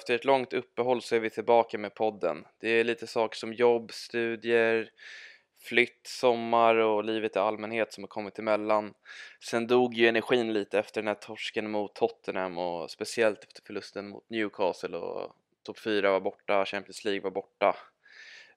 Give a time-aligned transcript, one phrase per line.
[0.00, 2.44] efter ett långt uppehåll så är vi tillbaka med podden.
[2.60, 4.90] Det är lite saker som jobb, studier,
[5.62, 8.94] flytt, sommar och livet i allmänhet som har kommit emellan.
[9.44, 14.08] Sen dog ju energin lite efter den här torsken mot Tottenham och speciellt efter förlusten
[14.08, 17.76] mot Newcastle och topp 4 var borta, Champions League var borta.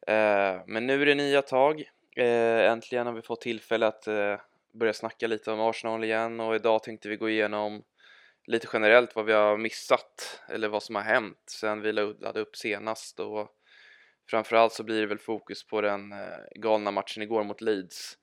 [0.08, 1.84] Eh, men nu är det nya tag.
[2.16, 4.36] Eh, äntligen har vi fått tillfälle att eh,
[4.72, 7.84] börja snacka lite om Arsenal igen och idag tänkte vi gå igenom
[8.46, 12.56] lite generellt vad vi har missat eller vad som har hänt sen vi laddade upp
[12.56, 13.52] senast och
[14.30, 18.18] framförallt så blir det väl fokus på den eh, galna matchen igår mot Leeds.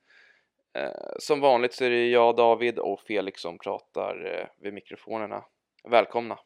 [0.74, 5.44] Eh, som vanligt så är det jag, David och Felix som pratar eh, vid mikrofonerna.
[5.88, 6.38] Välkomna!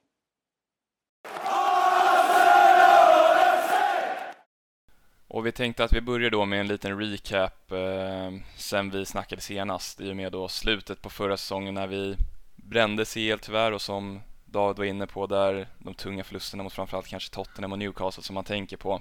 [5.29, 9.43] Och vi tänkte att vi börjar då med en liten recap eh, sen vi snackade
[9.43, 12.17] senast i och med då slutet på förra säsongen när vi
[12.65, 17.07] brände CL tyvärr och som David var inne på där de tunga förlusterna mot framförallt
[17.07, 19.01] kanske Tottenham och Newcastle som man tänker på.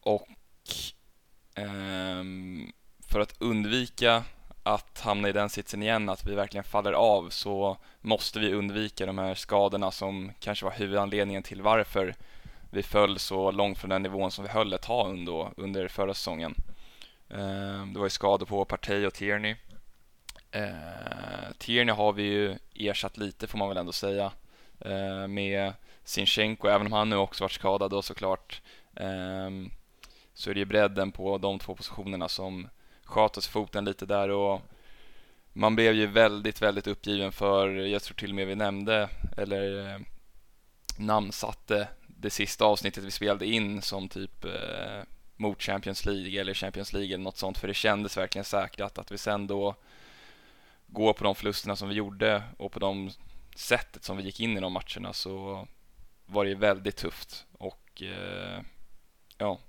[0.00, 0.28] Och
[1.54, 2.24] eh,
[3.08, 4.24] för att undvika
[4.62, 9.06] att hamna i den sitsen igen, att vi verkligen faller av, så måste vi undvika
[9.06, 12.14] de här skadorna som kanske var huvudanledningen till varför
[12.70, 16.14] vi föll så långt från den nivån som vi höll ett tag under, under förra
[16.14, 16.54] säsongen.
[17.30, 19.56] Ehm, det var ju skador på Partey och Tierney.
[20.50, 24.32] Eh, Tierney har vi ju ersatt lite får man väl ändå säga
[24.80, 25.72] eh, med
[26.04, 28.62] Sinchenko, även om han nu också varit skadad då såklart.
[28.96, 29.50] Eh,
[30.34, 32.68] så är det ju bredden på de två positionerna som
[33.04, 34.60] sköt oss foten lite där och
[35.52, 39.94] man blev ju väldigt, väldigt uppgiven för, jag tror till och med vi nämnde, eller
[39.94, 40.00] eh,
[40.96, 45.02] namnsatte det sista avsnittet vi spelade in som typ eh,
[45.36, 49.12] mot Champions League eller Champions League eller något sånt för det kändes verkligen säkrat att
[49.12, 49.74] vi sen då
[50.92, 53.10] gå på de förlusterna som vi gjorde och på de
[53.56, 55.66] sättet som vi gick in i de matcherna så
[56.26, 58.60] var det ju väldigt tufft och eh,
[59.38, 59.60] ja,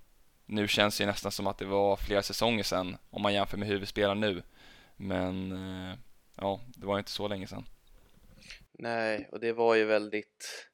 [0.46, 3.68] nu känns det nästan som att det var flera säsonger sedan om man jämför med
[3.68, 4.44] hur vi spelar nu.
[4.97, 5.97] Men eh,
[6.38, 7.66] ja, det var inte så länge sedan.
[8.73, 10.67] Nej, och det var ju väldigt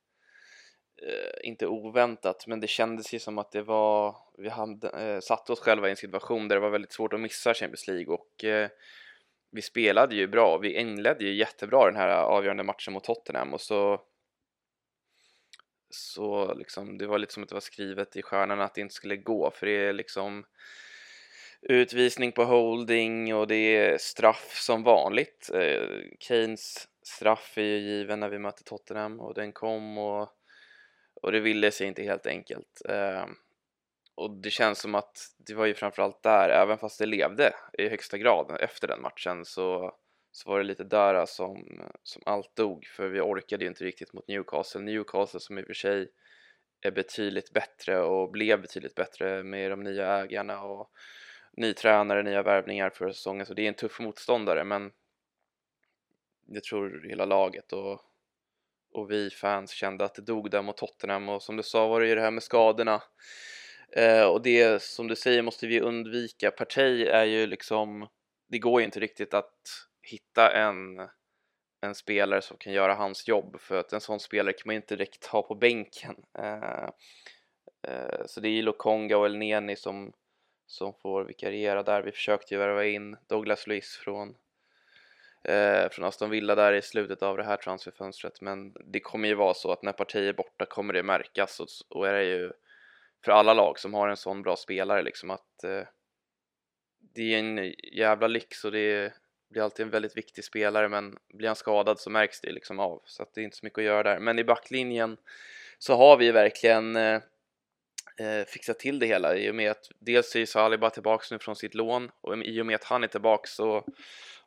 [1.08, 5.52] eh, inte oväntat, men det kändes ju som att det var vi hade, eh, satte
[5.52, 8.44] oss själva i en situation där det var väldigt svårt att missa Champions League och
[8.44, 8.70] eh,
[9.52, 10.58] vi spelade ju bra.
[10.58, 14.02] Vi inledde ju jättebra den här avgörande matchen mot Tottenham och så
[15.90, 18.94] så liksom, det var lite som att det var skrivet i stjärnorna att det inte
[18.94, 20.46] skulle gå för det är liksom
[21.62, 25.50] utvisning på holding och det är straff som vanligt.
[25.54, 25.88] Eh,
[26.20, 30.30] Keynes straff är ju given när vi mötte Tottenham och den kom och,
[31.22, 32.82] och det ville sig inte helt enkelt.
[32.90, 33.26] Eh,
[34.18, 37.90] och det känns som att det var ju framförallt där, även fast det levde i
[37.90, 39.96] högsta grad efter den matchen så,
[40.32, 42.86] så var det lite där som, som allt dog.
[42.86, 44.82] För vi orkade ju inte riktigt mot Newcastle.
[44.82, 46.10] Newcastle som i och för sig
[46.82, 50.92] är betydligt bättre och blev betydligt bättre med de nya ägarna och
[51.54, 53.46] ny tränare, nya värvningar för säsongen.
[53.46, 54.92] Så det är en tuff motståndare men
[56.46, 58.02] jag tror hela laget och,
[58.94, 61.30] och vi fans kände att det dog där mot Tottenham.
[61.30, 63.02] Och som du sa var det ju det här med skadorna.
[63.92, 66.52] Eh, och det som du säger måste vi undvika.
[66.52, 68.08] Partey är ju liksom,
[68.50, 69.54] det går ju inte riktigt att
[70.02, 71.10] hitta en,
[71.82, 74.96] en spelare som kan göra hans jobb för att en sån spelare kan man inte
[74.96, 76.16] direkt ha på bänken.
[76.40, 76.90] Eh,
[77.88, 80.14] eh, så det är ju Lokonga och Elneni som,
[80.66, 82.02] som får vikariera där.
[82.02, 84.36] Vi försökte ju värva in Douglas Luiz från
[85.44, 89.36] eh, från Aston Villa där i slutet av det här transferfönstret men det kommer ju
[89.36, 92.52] vara så att när Partey är borta kommer det märkas och, och är det ju
[93.26, 95.84] för alla lag som har en sån bra spelare liksom att eh,
[97.16, 99.14] det är en jävla lyx och det
[99.50, 103.02] blir alltid en väldigt viktig spelare men blir han skadad så märks det liksom av
[103.06, 104.20] så att det är inte så mycket att göra där.
[104.20, 105.18] Men i backlinjen
[105.78, 107.22] så har vi verkligen eh,
[108.20, 111.56] eh fixat till det hela i och med att dels är Saliba tillbaks nu från
[111.56, 113.86] sitt lån och i och med att han är tillbaks så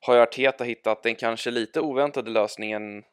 [0.01, 3.05] har ju Arteta hittat den kanske lite oväntade lösningen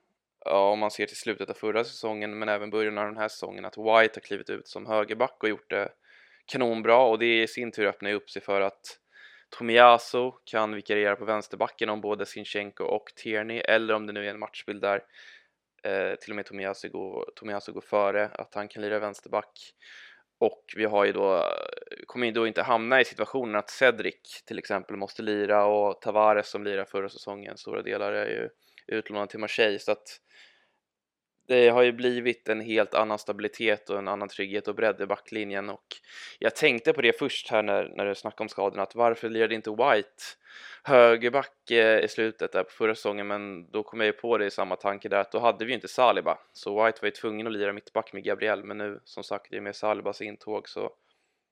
[0.46, 3.28] ja, om man ser till slutet av förra säsongen men även början av den här
[3.28, 5.90] säsongen att White har klivit ut som högerback och gjort det
[6.46, 6.98] kanonbra.
[6.98, 9.00] Och det i sin tur öppnar upp sig för att
[9.50, 14.30] Tomiyasu kan vikariera på vänsterbacken om både Sinchenko och Tierney eller om det nu är
[14.30, 15.04] en matchbild där
[15.84, 19.74] eh, till och med Tomiyasu går, Tomiyasu går före att han kan lira vänsterback.
[20.40, 21.44] Och vi har ju då,
[22.06, 26.50] kommer ju då inte hamna i situationen att Cedric till exempel måste lira och Tavares
[26.50, 28.50] som lirar förra säsongen, stora delar är ju
[28.88, 30.22] utlånad till Marseille så att
[31.48, 35.06] det har ju blivit en helt annan stabilitet och en annan trygghet och bredd i
[35.06, 35.70] backlinjen.
[35.70, 35.86] Och
[36.40, 39.56] jag tänkte på det först här när, när du snackade om skadorna att varför lirade
[39.56, 40.24] inte White
[40.84, 43.28] högerback eh, i slutet där på förra säsongen?
[43.28, 45.72] Men då kom jag ju på det i samma tanke där att då hade vi
[45.72, 46.40] ju inte Saliba.
[46.54, 49.60] Så White var ju tvungen att lira mittback med Gabriel men nu som sagt i
[49.60, 50.92] och med Salibas intåg så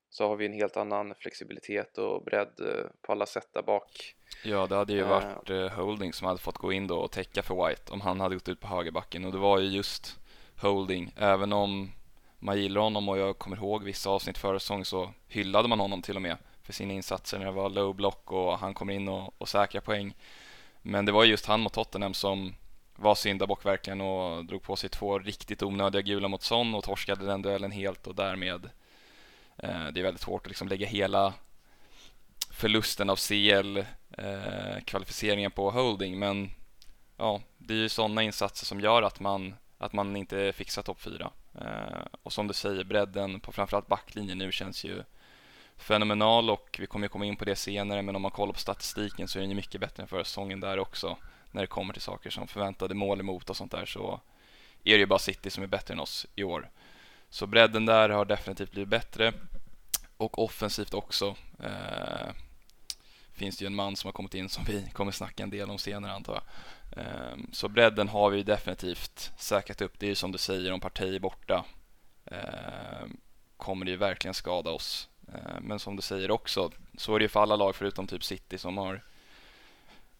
[0.10, 4.16] så har vi en helt annan flexibilitet och bredd eh, på alla sätt där bak.
[4.44, 7.44] Ja, det hade ju varit uh, Holding som hade fått gå in då och täcka
[7.44, 10.20] för White om han hade gått ut på högerbacken och det var ju just
[10.62, 11.92] Holding, även om
[12.40, 16.02] man gillar honom och jag kommer ihåg vissa avsnitt förra säsong så hyllade man honom
[16.02, 19.08] till och med för sina insatser när det var low block och han kommer in
[19.08, 20.16] och, och säkrar poäng.
[20.82, 22.56] Men det var just han mot Tottenham som
[22.96, 27.26] var syndabock verkligen och drog på sig två riktigt onödiga gula mot Son och torskade
[27.26, 28.72] den duellen helt och därmed eh,
[29.58, 31.34] Eh, det är väldigt svårt att liksom lägga hela
[32.52, 36.52] förlusten av CL-kvalificeringen eh, på holding men
[37.18, 41.02] ja, det är ju sådana insatser som gör att man, att man inte fixar topp
[41.02, 41.32] 4.
[41.62, 45.04] Eh, och som du säger, bredden på framförallt backlinjen nu känns ju
[45.78, 49.28] fenomenal och vi kommer komma in på det senare men om man kollar på statistiken
[49.28, 51.18] så är den ju mycket bättre än förra säsongen där också
[51.52, 54.22] när det kommer till saker som förväntade mål emot och sånt där så
[54.84, 56.70] är det ju bara City som är bättre än oss i år.
[57.36, 59.34] Så bredden där har definitivt blivit bättre
[60.18, 61.36] och offensivt också.
[61.64, 62.32] Eh,
[63.34, 65.70] finns det ju en man som har kommit in som vi kommer snacka en del
[65.70, 67.04] om senare antar jag.
[67.04, 70.00] Eh, så bredden har vi definitivt säkrat upp.
[70.00, 71.66] Det är ju som du säger, om Partey är borta
[72.26, 73.08] eh,
[73.58, 75.10] kommer det ju verkligen skada oss.
[75.34, 78.24] Eh, men som du säger också, så är det ju för alla lag förutom typ
[78.24, 79.02] City som har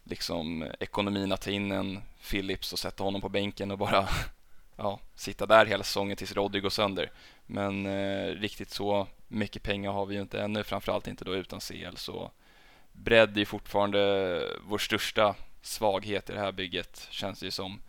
[0.04, 4.08] liksom ekonomin att ta in en Phillips och sätta honom på bänken och bara
[4.76, 7.10] ja, sitta där hela säsongen tills Roddy går sönder.
[7.46, 11.60] Men eh, riktigt så mycket pengar har vi ju inte ännu, framförallt inte då utan
[11.60, 11.96] CL.
[11.96, 12.30] Så
[12.92, 17.80] bredd är fortfarande vår största svaghet i det här bygget, känns det ju som.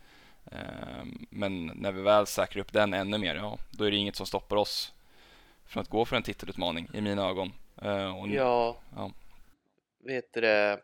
[0.51, 4.15] Eh, men när vi väl säkrar upp den ännu mer, ja, då är det inget
[4.15, 4.93] som stoppar oss
[5.65, 7.53] från att gå för en titelutmaning i mina ögon.
[7.81, 9.11] Eh, och, ja, ja,
[10.03, 10.79] vet du det?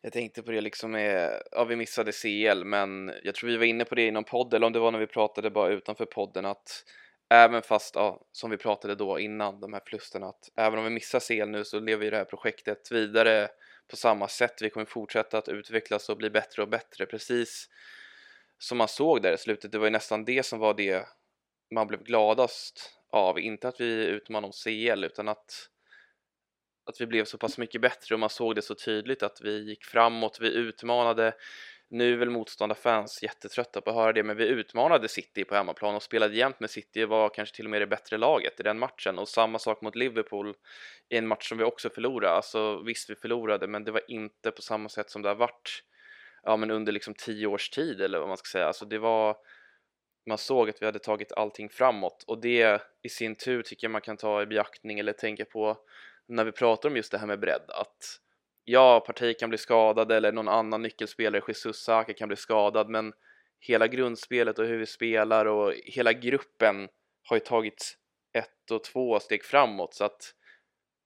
[0.00, 3.64] Jag tänkte på det liksom med, ja vi missade CL men jag tror vi var
[3.64, 6.04] inne på det inom podden, podd eller om det var när vi pratade bara utanför
[6.04, 6.84] podden att
[7.30, 10.90] även fast, ja, som vi pratade då innan de här förlusterna att även om vi
[10.90, 13.48] missar CL nu så lever ju det här projektet vidare
[13.90, 14.62] på samma sätt.
[14.62, 17.68] Vi kommer fortsätta att utvecklas och bli bättre och bättre precis
[18.58, 19.72] som man såg där i slutet.
[19.72, 21.06] Det var ju nästan det som var det
[21.74, 25.68] man blev gladast av, inte att vi utmanade om CL utan att
[26.84, 29.68] att vi blev så pass mycket bättre och man såg det så tydligt att vi
[29.68, 31.34] gick framåt, vi utmanade
[31.92, 35.94] nu är väl motståndarfans jättetrötta på att höra det, men vi utmanade City på hemmaplan
[35.94, 38.62] och spelade jämt med City och var kanske till och med det bättre laget i
[38.62, 40.54] den matchen och samma sak mot Liverpool
[41.08, 42.34] i en match som vi också förlorade.
[42.34, 45.82] Alltså visst, vi förlorade, men det var inte på samma sätt som det har varit
[46.42, 48.66] ja, men under liksom tio års tid eller vad man ska säga.
[48.66, 49.36] Alltså det var
[50.26, 53.92] man såg att vi hade tagit allting framåt och det i sin tur tycker jag
[53.92, 55.76] man kan ta i beaktning eller tänka på
[56.32, 58.18] när vi pratar om just det här med bredd att
[58.64, 63.12] ja, Partey kan bli skadad eller någon annan nyckelspelare, Jesus Saka kan bli skadad men
[63.60, 66.88] hela grundspelet och hur vi spelar och hela gruppen
[67.28, 67.98] har ju tagit
[68.38, 70.34] ett och två steg framåt så att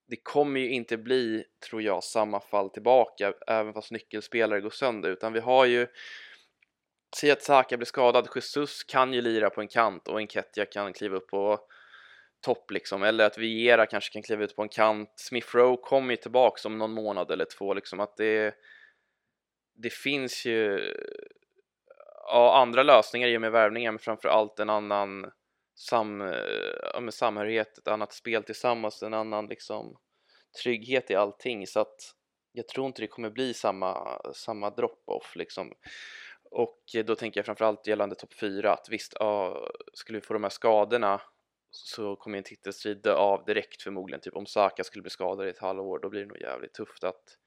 [0.09, 5.09] det kommer ju inte bli, tror jag, samma fall tillbaka även fast nyckelspelare går sönder
[5.09, 5.87] utan vi har ju
[7.15, 10.93] Säg att Saka blir skadad, Jesus kan ju lira på en kant och Enketia kan
[10.93, 11.67] kliva upp och
[12.47, 15.13] topp liksom, eller att Viera kanske kan kliva ut på en kant.
[15.15, 18.55] Smith Rowe kommer ju tillbaks om någon månad eller två liksom, att det
[19.79, 20.93] det finns ju
[22.27, 25.31] ja, andra lösningar i och med värvningar, men framför allt en annan
[25.75, 26.21] sam,
[26.93, 29.97] ja, med samhörighet, ett annat spel tillsammans, en annan liksom
[30.63, 31.95] trygghet i allting så att
[32.51, 35.73] jag tror inte det kommer bli samma, samma drop-off liksom.
[36.51, 40.43] Och då tänker jag framförallt gällande topp 4 att visst, ja, skulle vi få de
[40.43, 41.21] här skadorna
[41.71, 44.21] så kommer en titelstrid dö av direkt förmodligen.
[44.21, 47.03] Typ om Saka skulle bli skadad i ett halvår, då blir det nog jävligt tufft
[47.03, 47.37] att,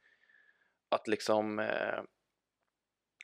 [0.89, 2.03] att liksom eh,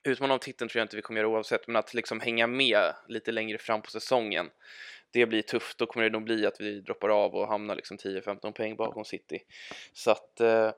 [0.04, 2.94] utmana om titeln tror jag inte vi kommer göra oavsett, men att liksom hänga med
[3.08, 4.50] lite längre fram på säsongen,
[5.10, 5.78] det blir tufft.
[5.78, 9.04] Då kommer det nog bli att vi droppar av och hamnar liksom 10-15 poäng bakom
[9.04, 9.38] City.
[9.92, 10.70] Så att eh,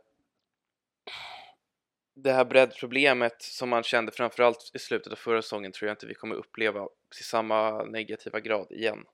[2.14, 6.06] det här breddproblemet som man kände framförallt i slutet av förra säsongen tror jag inte
[6.06, 6.88] vi kommer uppleva
[7.20, 9.04] i samma negativa grad igen.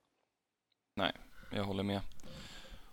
[0.97, 1.13] Nej,
[1.51, 2.01] jag håller med.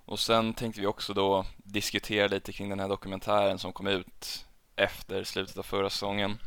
[0.05, 4.45] Och sen tänkte vi också då diskutera lite kring den här dokumentären som kom ut
[4.75, 6.37] efter slutet av förra säsongen.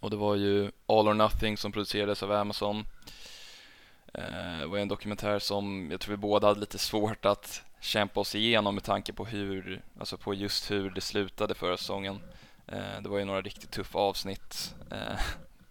[0.00, 2.84] Och det var ju All or Nothing som producerades av Amazon.
[4.14, 8.20] Eh, det var en dokumentär som jag tror vi båda hade lite svårt att kämpa
[8.20, 12.20] oss igenom med tanke på hur, alltså på just hur det slutade förra säsongen.
[12.66, 14.74] Eh, det var ju några riktigt tuffa avsnitt.
[14.90, 15.20] Eh,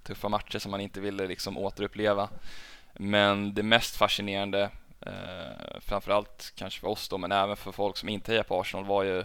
[0.03, 2.29] tuffa matcher som man inte ville liksom återuppleva.
[2.93, 4.69] Men det mest fascinerande,
[5.05, 8.85] eh, framförallt kanske för oss då, men även för folk som inte hejar på Arsenal
[8.85, 9.23] var ju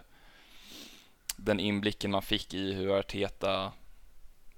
[1.36, 3.72] den inblicken man fick i hur Arteta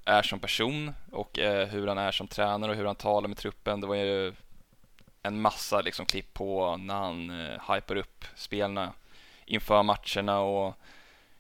[0.05, 3.39] är som person och eh, hur han är som tränare och hur han talar med
[3.39, 3.81] truppen.
[3.81, 4.33] Det var ju
[5.23, 8.93] en massa liksom klipp på när han eh, hypar upp spelarna
[9.45, 10.75] inför matcherna och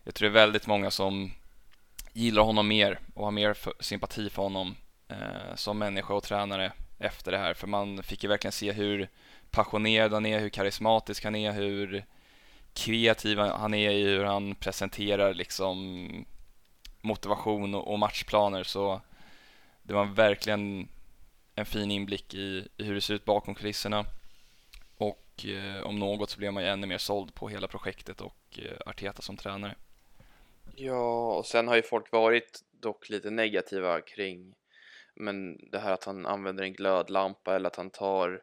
[0.05, 1.33] jag tror det är väldigt många som
[2.13, 4.77] gillar honom mer och har mer för, sympati för honom
[5.09, 9.09] eh, som människa och tränare efter det här för man fick ju verkligen se hur
[9.50, 12.04] passionerad han är, hur karismatisk han är, hur
[12.75, 16.26] kreativ han är i hur han presenterar liksom
[17.00, 19.00] motivation och matchplaner så
[19.83, 20.88] det var verkligen
[21.54, 24.04] en fin inblick i, hur det ser ut bakom kulisserna
[24.97, 28.59] och eh, om något så blev man ju ännu mer såld på hela projektet och
[28.59, 29.75] eh, Arteta som tränare.
[30.76, 34.54] Ja, och sen har ju folk varit dock lite negativa kring
[35.14, 38.42] men det här att han använder en glödlampa eller att han tar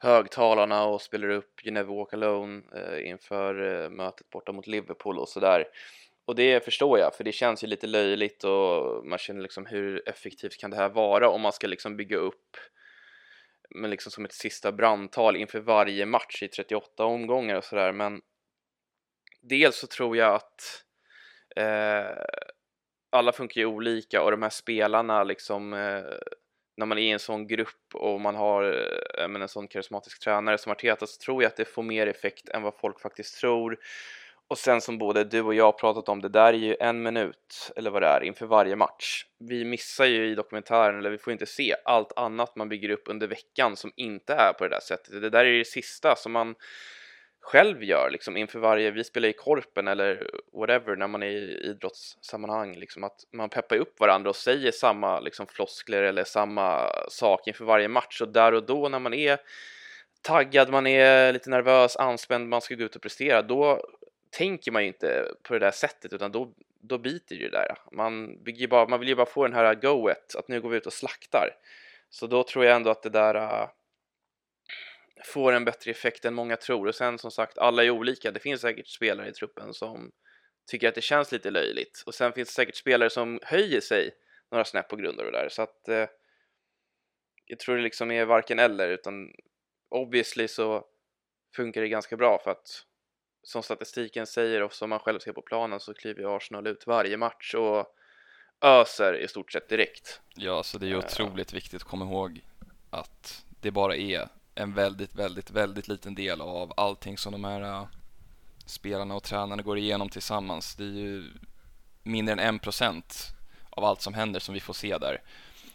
[0.00, 5.18] högtalarna och spelar upp You Never Walk Alone eh, inför eh, mötet borta mot Liverpool
[5.18, 5.64] och sådär.
[6.24, 10.08] Och det förstår jag, för det känns ju lite löjligt och man känner liksom hur
[10.08, 12.56] effektivt kan det här vara om man ska liksom bygga upp
[13.70, 18.20] men liksom som ett sista brandtal inför varje match i 38 omgångar och sådär men
[19.40, 20.84] dels så tror jag att
[21.56, 22.24] eh,
[23.10, 26.02] alla funkar ju olika och de här spelarna liksom eh,
[26.80, 28.64] när man är i en sån grupp och man har
[29.18, 32.06] eh, menar, en sån karismatisk tränare som Arteta så tror jag att det får mer
[32.06, 33.78] effekt än vad folk faktiskt tror
[34.50, 37.72] och sen som både du och jag pratat om, det där är ju en minut,
[37.76, 39.26] eller vad det är, inför varje match.
[39.38, 43.02] Vi missar ju i dokumentären, eller vi får inte se allt annat man bygger upp
[43.06, 45.22] under veckan som inte är på det där sättet.
[45.22, 46.54] Det där är det sista som man
[47.40, 51.60] själv gör liksom inför varje, vi spelar i korpen eller whatever när man är i
[51.64, 57.46] idrottssammanhang liksom att man peppar upp varandra och säger samma liksom floskler eller samma sak
[57.46, 59.38] inför varje match och där och då när man är
[60.22, 63.86] taggad, man är lite nervös, anspänd, man ska gå ut och prestera, då
[64.30, 67.78] tänker man ju inte på det där sättet utan då, då biter det där.
[67.92, 70.76] Man, bygger bara, man vill ju bara få den här goet, att nu går vi
[70.76, 71.50] ut och slaktar.
[72.10, 73.68] Så då tror jag ändå att det där äh,
[75.24, 76.86] får en bättre effekt än många tror.
[76.86, 78.30] Och sen som sagt, alla är olika.
[78.30, 80.12] Det finns säkert spelare i truppen som
[80.70, 82.02] tycker att det känns lite löjligt.
[82.06, 84.10] Och sen finns det säkert spelare som höjer sig
[84.50, 85.48] några snäpp på grund av det där.
[85.48, 86.06] Så att uh,
[87.46, 89.32] jag tror det liksom är varken eller utan
[89.88, 90.84] obviously så
[91.56, 92.84] funkar det ganska bra för att
[93.42, 97.16] som statistiken säger och som man själv ser på planen så kliver Arsenal ut varje
[97.16, 97.96] match och
[98.60, 100.20] öser i stort sett direkt.
[100.34, 102.40] Ja, så det är ju otroligt viktigt att komma ihåg
[102.90, 104.28] att det bara är
[104.60, 107.86] en väldigt, väldigt, väldigt liten del av allting som de här äh,
[108.66, 110.74] spelarna och tränarna går igenom tillsammans.
[110.74, 111.32] Det är ju
[112.02, 113.26] mindre än en procent
[113.70, 115.22] av allt som händer som vi får se där.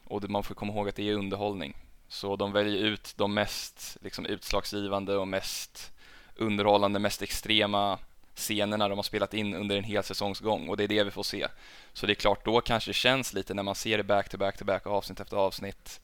[0.03, 1.77] Och man får komma ihåg att det är underhållning.
[2.07, 5.91] Så de väljer ut de mest liksom, utslagsgivande och mest
[6.35, 7.99] underhållande, mest extrema
[8.35, 11.23] scenerna de har spelat in under en hel säsongsgång och det är det vi får
[11.23, 11.47] se.
[11.93, 14.37] Så det är klart, då kanske det känns lite när man ser det back to
[14.37, 16.01] back to back, avsnitt efter avsnitt.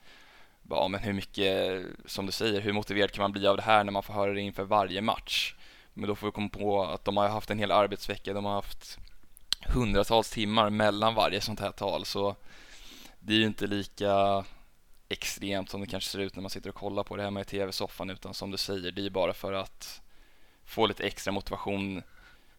[0.76, 3.84] Ja, men hur mycket, som du säger, hur motiverad kan man bli av det här
[3.84, 5.56] när man får höra det inför varje match?
[5.94, 8.54] Men då får vi komma på att de har haft en hel arbetsvecka, de har
[8.54, 9.00] haft
[9.68, 12.36] hundratals timmar mellan varje sånt här tal, så
[13.20, 14.46] det är ju inte lika
[15.10, 17.46] extremt som det kanske ser ut när man sitter och kollar på det hemma i
[17.46, 20.02] tv-soffan, utan som du säger, det är bara för att
[20.66, 22.04] få lite extra motivation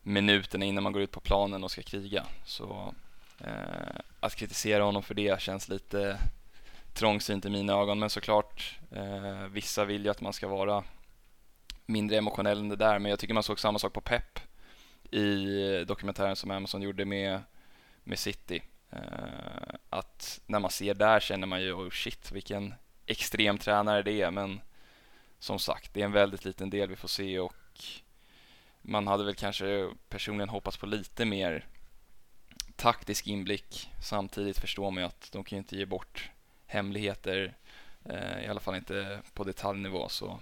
[0.03, 2.27] minuterna innan man går ut på planen och ska kriga.
[2.45, 2.95] Så
[3.39, 6.19] eh, att kritisera honom för det känns lite
[6.95, 7.99] trångsynt i mina ögon.
[7.99, 10.85] Men såklart, eh, vissa vill ju att man ska vara
[11.87, 12.99] mindre emotionell än det där.
[12.99, 14.39] Men jag tycker man såg samma sak på Pep
[15.11, 17.41] i dokumentären som Amazon gjorde med,
[18.05, 18.63] med City.
[18.91, 22.75] Eh, att när man ser där känner man ju, oh shit, vilken
[23.07, 24.31] extrem tränare det är.
[24.31, 24.61] Men
[25.39, 27.55] som sagt, det är en väldigt liten del vi får se och
[28.83, 31.67] man hade väl kanske personligen hoppats på lite mer
[32.77, 33.91] taktisk inblick.
[34.01, 36.31] Samtidigt förstår man ju att de kan ju inte ge bort
[36.73, 37.55] hemligheter,
[38.05, 40.09] eh, i alla fall inte på detaljnivå.
[40.09, 40.41] Så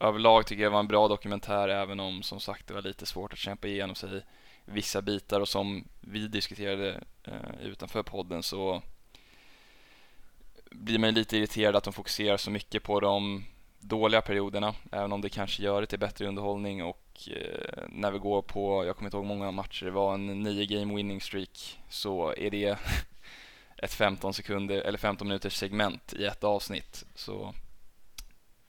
[0.00, 3.06] överlag tycker jag det var en bra dokumentär även om som sagt det var lite
[3.06, 4.22] svårt att kämpa igenom sig
[4.64, 8.82] vissa bitar och som vi diskuterade eh, utanför podden så
[10.70, 13.44] blir man lite irriterad att de fokuserar så mycket på de
[13.80, 18.18] dåliga perioderna, även om det kanske gör det till bättre underhållning och eh, när vi
[18.18, 21.78] går på, jag kommer inte ihåg många matcher, det var en 9 game winning streak,
[21.88, 22.78] så är det
[23.82, 27.04] ett 15 sekunder eller 15 minuters segment i ett avsnitt.
[27.14, 27.54] Så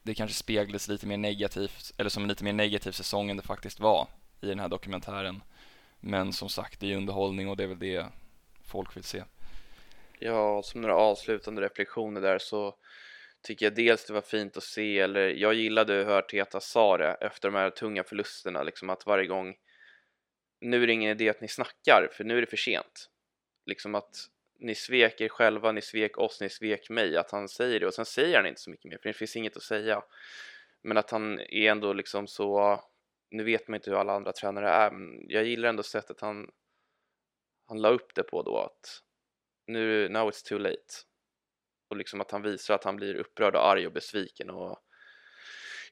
[0.03, 3.43] det kanske speglades lite mer negativt, eller som en lite mer negativ säsong än det
[3.43, 4.07] faktiskt var
[4.41, 5.41] i den här dokumentären.
[5.99, 8.05] Men som sagt, det är underhållning och det är väl det
[8.65, 9.23] folk vill se.
[10.19, 12.75] Ja, som några avslutande reflektioner där så
[13.41, 17.17] tycker jag dels det var fint att se, eller jag gillade hur Arteta sa det
[17.21, 19.55] efter de här tunga förlusterna, liksom att varje gång
[20.61, 23.09] nu är det ingen idé att ni snackar, för nu är det för sent.
[23.65, 24.27] Liksom att
[24.59, 27.93] ni svek er själva, ni svek oss, ni svek mig, att han säger det och
[27.93, 30.01] sen säger han inte så mycket mer, för det finns inget att säga.
[30.83, 32.79] Men att han är ändå liksom så,
[33.31, 36.49] nu vet man inte hur alla andra tränare är, men jag gillar ändå sättet han,
[37.67, 39.01] han la upp det på då, att
[39.67, 40.93] nu, now it's too late.
[41.89, 44.79] Och liksom att han visar att han blir upprörd och arg och besviken och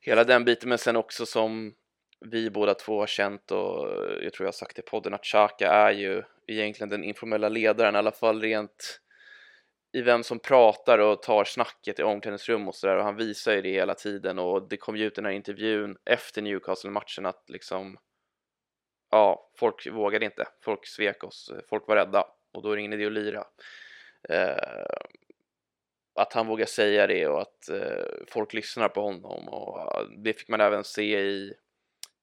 [0.02, 1.76] hela den biten, men sen också som
[2.20, 3.88] vi båda två har känt och
[4.22, 7.96] jag tror jag har sagt i podden att Xhaka är ju egentligen den informella ledaren,
[7.96, 9.02] i alla fall rent
[9.94, 12.98] i vem som pratar och tar snacket i omklädningsrum och sådär.
[12.98, 15.98] Och han visar ju det hela tiden och det kom ju ut den här intervjun
[16.06, 17.98] efter Newcastle-matchen att liksom
[19.12, 22.26] ja, folk vågade inte, folk svek oss, folk var rädda.
[22.54, 23.44] Och då är det ingen idé att lira.
[24.30, 24.86] Eh,
[26.16, 30.50] att han vågar säga det och att eh, folk lyssnar på honom och det fick
[30.50, 31.54] man även se i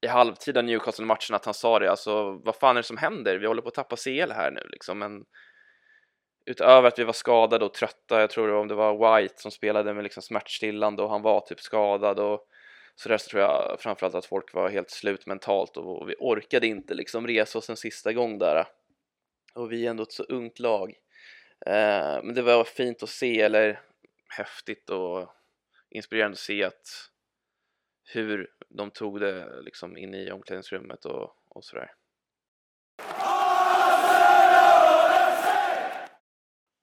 [0.02, 3.38] i halvtid av Newcastle-matchen att han sa det, alltså vad fan är det som händer?
[3.38, 5.24] Vi håller på att tappa CL här nu liksom, men
[6.46, 9.94] utöver att vi var skadade och trötta, jag tror om det var White som spelade
[9.94, 12.48] med liksom smärtstillande och han var typ skadad och
[12.96, 16.66] så där så tror jag framförallt att folk var helt slut mentalt och vi orkade
[16.66, 18.64] inte liksom resa oss en sista gång där
[19.54, 20.94] och vi är ändå ett så ungt lag
[21.66, 23.80] eh, men det var fint att se eller
[24.28, 25.28] häftigt och
[25.90, 27.10] inspirerande att se att
[28.04, 31.90] hur de tog det liksom in i omklädningsrummet och, och sådär.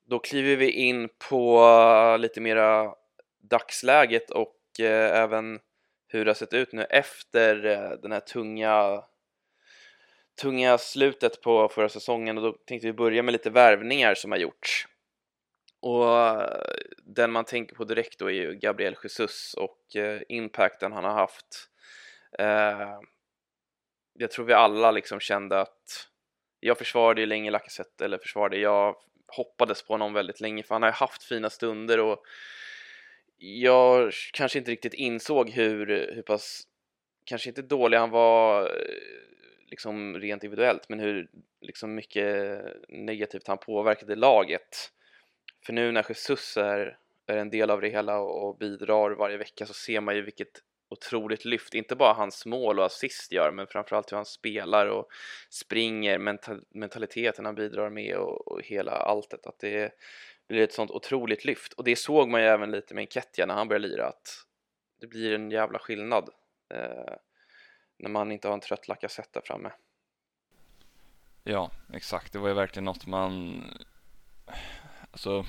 [0.05, 2.95] Då kliver vi in på eh, lite mera
[3.41, 5.59] dagsläget och eh, även
[6.07, 9.03] hur det har sett ut nu efter eh, den här tunga
[10.41, 14.37] tunga slutet på förra säsongen och då tänkte vi börja med lite värvningar som har
[14.37, 14.87] gjorts.
[15.81, 16.61] Och eh,
[16.97, 21.13] den man tänker på direkt då är ju Gabriel Jesus och eh, impacten han har
[21.13, 21.69] haft.
[22.39, 22.99] Eh,
[24.13, 26.07] jag tror vi alla liksom kände att
[26.59, 28.95] jag försvarade ju länge Lacazette, eller försvarade, jag
[29.27, 32.23] hoppades på honom väldigt länge för han har ju haft fina stunder och
[33.37, 36.63] jag kanske inte riktigt insåg hur, hur pass,
[37.25, 39.29] kanske inte dålig han var eh,
[39.67, 41.29] liksom rent individuellt, men hur
[41.61, 44.91] liksom mycket negativt han påverkade laget.
[45.65, 49.65] För nu när Jesus är, är en del av det hela och bidrar varje vecka
[49.65, 53.67] så ser man ju vilket otroligt lyft, inte bara hans mål och assist gör, men
[53.67, 55.07] framförallt hur han spelar och
[55.49, 59.93] springer, mental, mentaliteten han bidrar med och, och hela alltet, att det
[60.47, 61.73] blir ett sånt otroligt lyft.
[61.73, 64.45] Och det såg man ju även lite med Enketia när han började lira, att
[64.99, 66.29] det blir en jävla skillnad
[66.73, 67.13] eh,
[67.97, 69.71] när man inte har en trött Lacazette där framme.
[71.43, 72.33] Ja, exakt.
[72.33, 73.63] Det var ju verkligen något man
[75.11, 75.45] alltså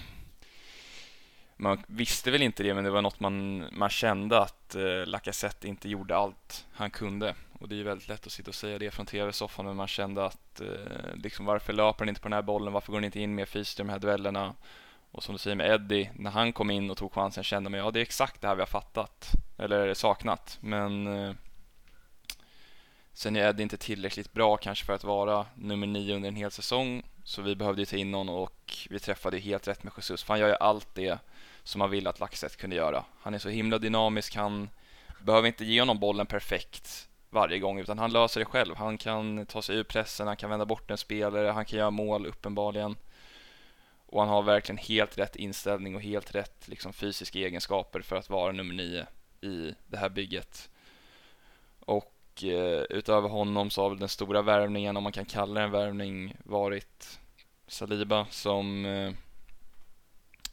[1.61, 5.69] man visste väl inte det, men det var något man, man kände att eh, Lacazette
[5.69, 7.35] inte gjorde allt han kunde.
[7.53, 9.89] Och det är ju väldigt lätt att sitta och säga det från tv-soffan, men man
[9.89, 12.73] kände att eh, liksom varför löper han inte på den här bollen?
[12.73, 14.55] Varför går han inte in mer fysiskt i de här duellerna?
[15.11, 17.81] Och som du säger med Eddie, när han kom in och tog chansen kände man
[17.81, 20.59] ja, det är exakt det här vi har fattat, eller saknat.
[20.61, 21.35] Men eh,
[23.13, 26.51] sen är Eddie inte tillräckligt bra kanske för att vara nummer nio under en hel
[26.51, 30.23] säsong så vi behövde ju ta in någon och vi träffade helt rätt med Jesus.
[30.23, 31.19] För han gör ju allt det
[31.65, 33.05] som man vill att Laxet kunde göra.
[33.21, 34.69] Han är så himla dynamisk, han
[35.21, 38.77] behöver inte ge honom bollen perfekt varje gång utan han löser det själv.
[38.77, 41.91] Han kan ta sig ur pressen, han kan vända bort en spelare, han kan göra
[41.91, 42.97] mål uppenbarligen.
[44.07, 48.31] Och han har verkligen helt rätt inställning och helt rätt liksom, fysiska egenskaper för att
[48.31, 49.07] vara nummer nio
[49.41, 50.71] i det här bygget.
[51.81, 55.67] Och eh, utöver honom så har väl den stora värvningen, om man kan kalla det
[55.67, 57.21] en värvning, varit
[57.67, 59.13] Saliba som, eh,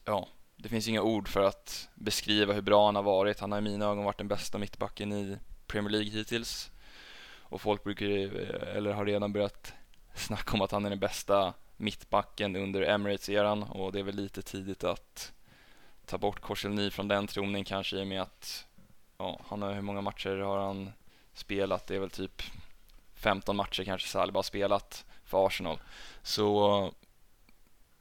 [0.05, 3.39] ja, det finns inga ord för att beskriva hur bra han har varit.
[3.39, 6.71] Han har i mina ögon varit den bästa mittbacken i Premier League hittills.
[7.49, 9.73] Och folk brukar, eller har redan börjat
[10.15, 14.41] snacka om att han är den bästa mittbacken under Emirates-eran och det är väl lite
[14.41, 15.33] tidigt att
[16.05, 18.65] ta bort Korselny från den tronen kanske i och med att
[19.17, 20.91] ja, han har, hur många matcher har han
[21.33, 21.87] spelat?
[21.87, 22.41] Det är väl typ
[23.13, 25.79] 15 matcher kanske Saliba har spelat för Arsenal.
[26.21, 26.93] Så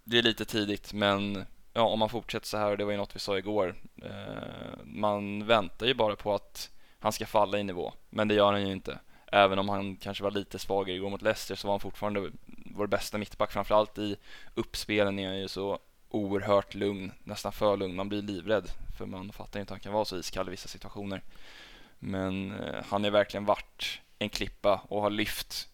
[0.05, 2.99] det är lite tidigt, men ja, om man fortsätter så här, och det var ju
[2.99, 7.65] något vi sa igår, eh, man väntar ju bara på att han ska falla i
[7.65, 8.99] nivå, men det gör han ju inte.
[9.33, 12.31] Även om han kanske var lite svagare igår mot Leicester så var han fortfarande
[12.75, 14.17] vår bästa mittback, framförallt i
[14.55, 17.97] uppspelen är han ju så oerhört lugn, nästan för lugn.
[17.97, 20.69] Man blir livrädd för man fattar inte att han kan vara så iskall i vissa
[20.69, 21.23] situationer.
[21.99, 25.69] Men eh, han är verkligen varit en klippa och har lyft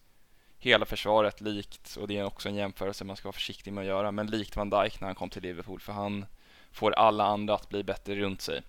[0.63, 3.89] hela försvaret likt, och det är också en jämförelse man ska vara försiktig med att
[3.89, 6.27] göra, men likt Van Dijk när han kom till Liverpool, för han
[6.73, 8.63] får alla andra att bli bättre runt sig.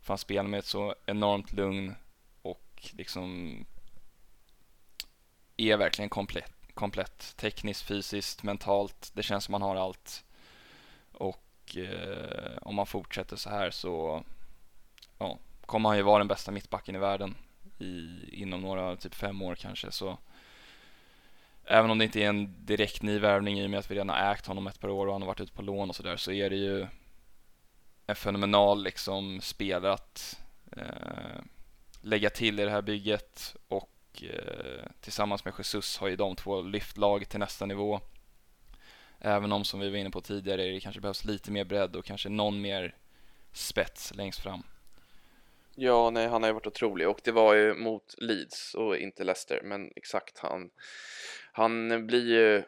[0.00, 1.94] För han spelar med ett så enormt lugn
[2.42, 3.56] och liksom
[5.56, 9.10] är verkligen komplett, komplett tekniskt, fysiskt, mentalt.
[9.14, 10.24] Det känns som man har allt.
[11.12, 14.24] Och eh, om man fortsätter så här så
[15.18, 17.34] ja, kommer han ju vara den bästa mittbacken i världen
[17.78, 19.90] i, inom några, typ fem år kanske.
[19.90, 20.18] Så
[21.66, 24.08] även om det inte är en direkt ny värvning i och med att vi redan
[24.08, 26.16] har ägt honom ett par år och han har varit ute på lån och sådär
[26.16, 26.86] så är det ju
[28.06, 30.40] en fenomenal liksom spelare att
[30.76, 31.42] eh,
[32.00, 36.62] lägga till i det här bygget och eh, tillsammans med Jesus har ju de två
[36.62, 38.00] lyft laget till nästa nivå.
[39.18, 42.04] Även om som vi var inne på tidigare det kanske behövs lite mer bredd och
[42.04, 42.94] kanske någon mer
[43.52, 44.62] spets längst fram.
[45.78, 47.08] Ja, nej, han har ju varit otrolig.
[47.08, 50.70] Och det var ju mot Leeds och inte Leicester, men exakt han.
[51.52, 52.62] Han blir ju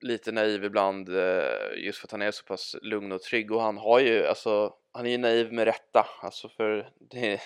[0.00, 3.52] lite naiv ibland eh, just för att han är så pass lugn och trygg.
[3.52, 6.06] Och han har ju alltså han är ju naiv med rätta.
[6.22, 7.40] Alltså för det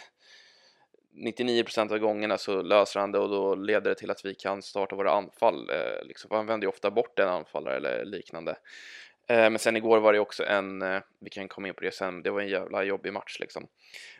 [1.27, 4.62] 99% av gångerna så löser han det och då leder det till att vi kan
[4.62, 8.57] starta våra anfall eh, liksom, han vänder ju ofta bort en anfallare eller liknande.
[9.29, 11.95] Eh, men sen igår var det också en, eh, vi kan komma in på det
[11.95, 13.69] sen, det var en jävla jobbig match liksom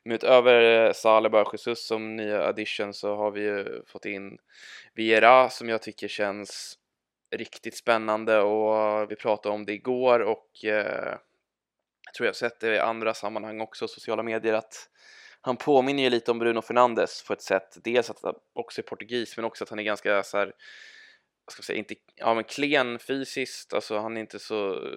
[0.05, 4.39] men utöver eh, Saliba och Jesus som nya addition så har vi ju fått in
[4.95, 6.79] Viera som jag tycker känns
[7.31, 11.19] riktigt spännande och vi pratade om det igår och eh,
[12.07, 14.89] jag tror jag sett det i andra sammanhang också, sociala medier, att
[15.41, 17.77] han påminner ju lite om Bruno Fernandes på ett sätt.
[17.85, 20.53] Dels att han också är portugis, men också att han är ganska så här,
[21.47, 24.91] vad ska jag säga, inte, ja men klen fysiskt, alltså han är inte så,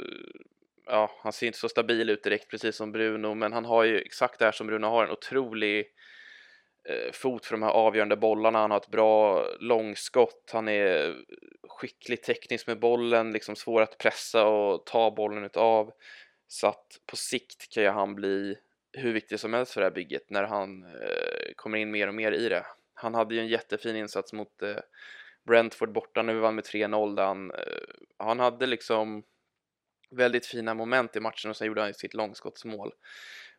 [0.86, 4.00] ja, han ser inte så stabil ut direkt, precis som Bruno, men han har ju
[4.00, 5.92] exakt det här som Bruno har, en otrolig
[6.90, 11.16] Eh, fot för de här avgörande bollarna, han har ett bra långskott, han är
[11.68, 15.92] skicklig tekniskt med bollen, liksom svår att pressa och ta bollen utav.
[16.48, 18.58] Så att på sikt kan ju han bli
[18.94, 22.16] hur viktig som helst för det här bygget när han eh, kommer in mer och
[22.16, 22.66] mer i det.
[22.94, 24.76] Han hade ju en jättefin insats mot eh,
[25.48, 27.58] Brentford borta när vi vann med 3-0 där han, eh,
[28.18, 29.24] han hade liksom
[30.12, 32.92] väldigt fina moment i matchen och sen gjorde han sitt långskottsmål.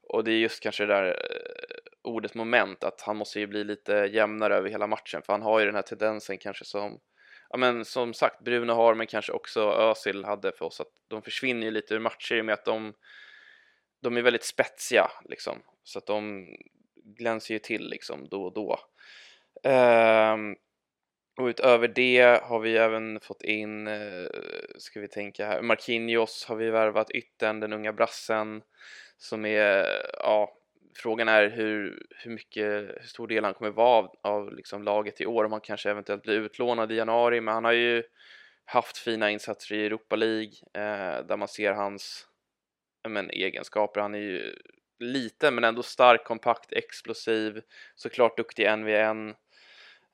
[0.03, 3.65] Och det är just kanske det där eh, ordet moment, att han måste ju bli
[3.65, 7.01] lite jämnare över hela matchen, för han har ju den här tendensen kanske som
[7.53, 11.23] Ja men som sagt, Bruno har, men kanske också Özil hade för oss, att de
[11.23, 12.95] försvinner ju lite ur matcher i och med att de,
[14.03, 16.47] de är väldigt spetsiga liksom, så att de
[17.05, 18.79] glänser ju till liksom då och då.
[19.71, 20.57] Um,
[21.41, 24.27] och utöver det har vi även fått in, eh,
[24.79, 28.63] ska vi tänka här, Marquinhos har vi värvat yttern, den unga brassen
[29.17, 29.87] som är,
[30.19, 30.57] ja,
[30.97, 35.21] frågan är hur, hur mycket, hur stor del han kommer vara av, av liksom laget
[35.21, 38.03] i år, om han kanske eventuellt blir utlånad i januari, men han har ju
[38.65, 42.27] haft fina insatser i Europa League eh, där man ser hans
[43.09, 44.01] men, egenskaper.
[44.01, 44.55] Han är ju
[44.99, 47.61] liten men ändå stark, kompakt, explosiv,
[47.95, 49.35] såklart duktig en vid en.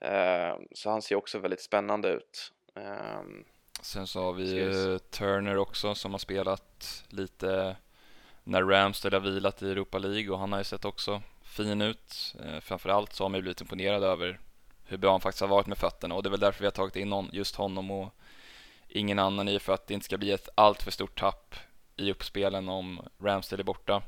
[0.00, 2.52] Eh, så han ser också väldigt spännande ut.
[2.76, 3.20] Eh,
[3.82, 7.76] Sen så har vi ju Turner också som har spelat lite
[8.44, 12.34] när Ramsdale har vilat i Europa League och han har ju sett också fin ut.
[12.44, 14.40] Eh, framförallt så har man ju blivit imponerad över
[14.84, 16.70] hur bra han faktiskt har varit med fötterna och det är väl därför vi har
[16.70, 18.14] tagit in just honom och
[18.88, 21.54] ingen annan i för att det inte ska bli ett alltför stort tapp
[21.96, 24.02] i uppspelen om Ramsdale är borta.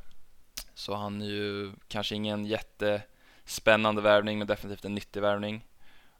[0.74, 5.64] Så han är ju kanske ingen jättespännande värvning men definitivt en nyttig värvning.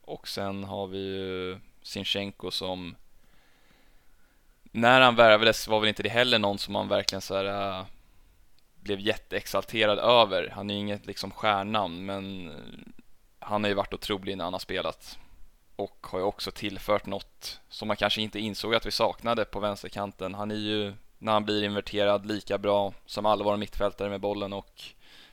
[0.08, 2.96] Och sen har vi ju Sinchenko som
[4.62, 7.86] när han värvades var väl inte det heller någon som man verkligen så här, äh,
[8.80, 10.52] blev jätteexalterad över.
[10.54, 12.54] Han är ju inget liksom stjärnnamn men äh,
[13.38, 15.18] han har ju varit otrolig när han har spelat
[15.76, 19.60] och har ju också tillfört något som man kanske inte insåg att vi saknade på
[19.60, 20.34] vänsterkanten.
[20.34, 24.52] Han är ju när han blir inverterad lika bra som alla våra mittfältare med bollen
[24.52, 24.82] och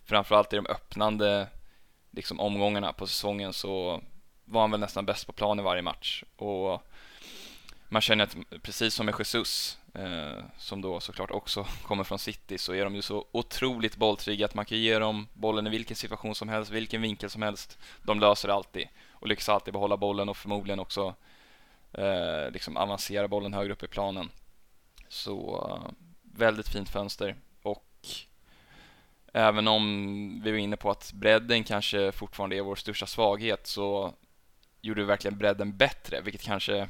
[0.04, 1.48] framförallt i de öppnande
[2.12, 4.02] liksom, omgångarna på säsongen så
[4.46, 6.82] var han väl nästan bäst på plan i varje match och
[7.90, 12.58] man känner att precis som med Jesus eh, som då såklart också kommer från City
[12.58, 15.96] så är de ju så otroligt bolltrygga att man kan ge dem bollen i vilken
[15.96, 17.80] situation som helst, vilken vinkel som helst.
[18.04, 21.14] De löser det alltid och lyckas alltid behålla bollen och förmodligen också
[21.94, 24.30] eh, liksom avancera bollen högre upp i planen.
[25.08, 28.08] Så eh, väldigt fint fönster och
[29.34, 34.14] även om vi var inne på att bredden kanske fortfarande är vår största svaghet så
[34.86, 36.89] gjorde vi verkligen bredden bättre, vilket kanske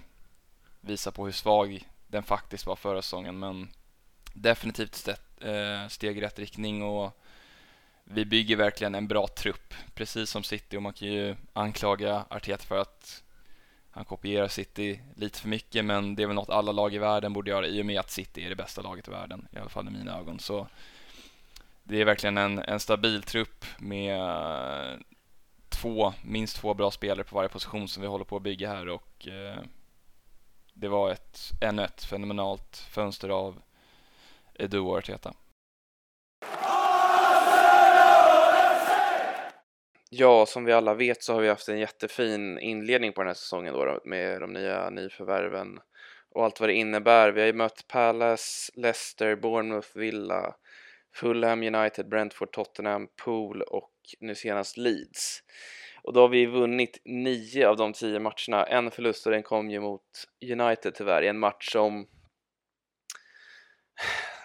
[0.82, 3.40] visar på hur svag den faktiskt var förra säsongen.
[3.40, 3.70] Men
[4.34, 5.08] definitivt
[5.42, 7.22] eh, steg i rätt riktning och
[8.04, 12.64] vi bygger verkligen en bra trupp, precis som City och man kan ju anklaga Arteta
[12.64, 13.24] för att
[13.92, 17.34] han kopierar City lite för mycket men det är väl något alla lag i världen
[17.34, 19.70] borde göra i och med att City är det bästa laget i världen, i alla
[19.70, 20.40] fall i mina ögon.
[20.40, 20.68] Så
[21.84, 24.20] det är verkligen en, en stabil trupp med
[25.86, 28.90] två, minst två bra spelare på varje position som vi håller på att bygga här
[28.90, 29.64] och eh,
[30.74, 33.62] det var ett, ännu ett fenomenalt fönster av
[34.54, 35.34] Edu och Arteta.
[40.10, 43.34] Ja, som vi alla vet så har vi haft en jättefin inledning på den här
[43.34, 45.80] säsongen då, med de nya nyförvärven
[46.30, 47.32] och allt vad det innebär.
[47.32, 50.56] Vi har ju mött Palace, Leicester, Bournemouth, Villa,
[51.16, 55.44] Fulham, United, Brentford, Tottenham, Pool och nu senast Leeds.
[56.04, 58.66] Och då har vi vunnit nio av de tio matcherna.
[58.66, 60.02] En förlust och den kom ju mot
[60.52, 62.08] United tyvärr i en match som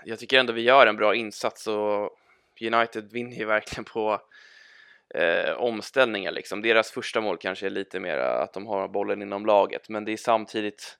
[0.04, 2.16] jag tycker ändå vi gör en bra insats och
[2.60, 4.20] United vinner ju verkligen på
[5.14, 6.62] eh, omställningar liksom.
[6.62, 10.12] Deras första mål kanske är lite mer att de har bollen inom laget, men det
[10.12, 10.98] är samtidigt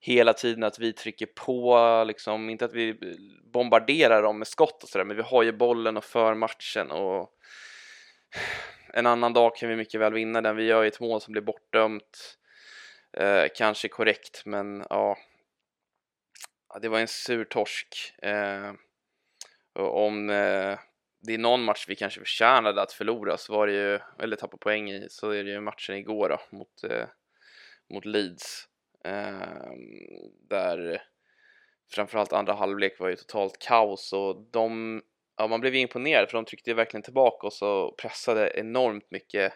[0.00, 2.98] hela tiden att vi trycker på, liksom, inte att vi
[3.52, 7.32] bombarderar dem med skott och sådär, men vi har ju bollen och för matchen och
[8.92, 10.56] en annan dag kan vi mycket väl vinna den.
[10.56, 12.38] Vi gör ju ett mål som blir bortdömt,
[13.12, 15.16] eh, kanske korrekt, men ja,
[16.80, 18.14] det var en sur torsk.
[18.22, 18.72] Eh,
[19.78, 20.78] om eh,
[21.22, 24.56] det är någon match vi kanske förtjänade att förlora så var det ju, eller tappa
[24.56, 27.06] poäng i, så är det ju matchen igår då mot, eh,
[27.90, 28.68] mot Leeds.
[29.06, 29.72] Eh,
[30.48, 31.02] där
[31.92, 35.02] framförallt andra halvlek var ju totalt kaos och de,
[35.36, 39.10] ja man blev ju imponerad för de tryckte ju verkligen tillbaka oss och pressade enormt
[39.10, 39.52] mycket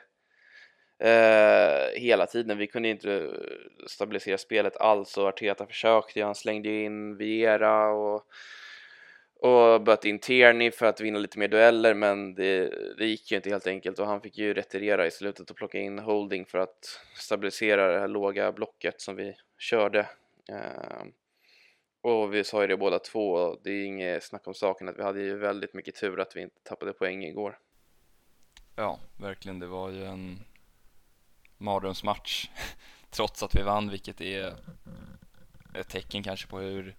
[1.03, 2.59] eh, hela tiden.
[2.59, 7.17] Vi kunde inte eh, stabilisera spelet alls och Arteta försökte ju, han slängde ju in
[7.17, 8.25] Viera och
[9.41, 13.37] och böt in Tierney för att vinna lite mer dueller men det, det, gick ju
[13.37, 16.59] inte helt enkelt och han fick ju retirera i slutet och plocka in Holding för
[16.59, 20.09] att stabilisera det här låga blocket som vi körde.
[20.49, 21.13] Ehm,
[22.03, 24.99] och vi sa ju det båda två, och det är inget snack om saken att
[24.99, 27.59] vi hade ju väldigt mycket tur att vi inte tappade poäng igår.
[28.77, 29.59] Ja, verkligen.
[29.59, 30.41] Det var ju en
[31.59, 32.49] mardrömsmatch
[33.11, 34.55] trots att vi vann, vilket är
[35.75, 36.97] ett tecken kanske på hur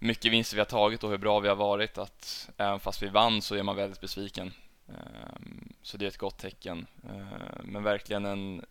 [0.00, 3.08] mycket vinster vi har tagit och hur bra vi har varit att även fast vi
[3.08, 4.52] vann så är man väldigt besviken.
[4.88, 6.86] Ehm, så det är ett gott tecken.
[7.08, 8.64] Ehm, men verkligen en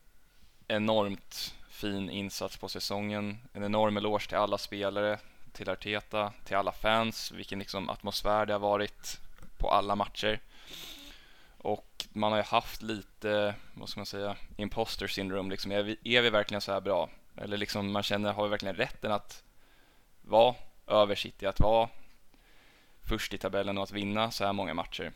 [0.67, 3.37] enormt fin insats på säsongen.
[3.53, 5.19] En enorm eloge till alla spelare,
[5.53, 9.19] till Arteta, till alla fans, vilken liksom atmosfär det har varit
[9.57, 10.39] på alla matcher.
[11.57, 15.71] Och man har ju haft lite, vad ska man säga, imposter syndrome liksom.
[15.71, 17.09] Är vi, är vi verkligen så här bra?
[17.35, 19.43] Eller liksom man känner, har vi verkligen rätten att
[20.21, 20.55] vara
[20.89, 21.89] över City att vara
[23.04, 25.12] först i tabellen och att vinna så här många matcher.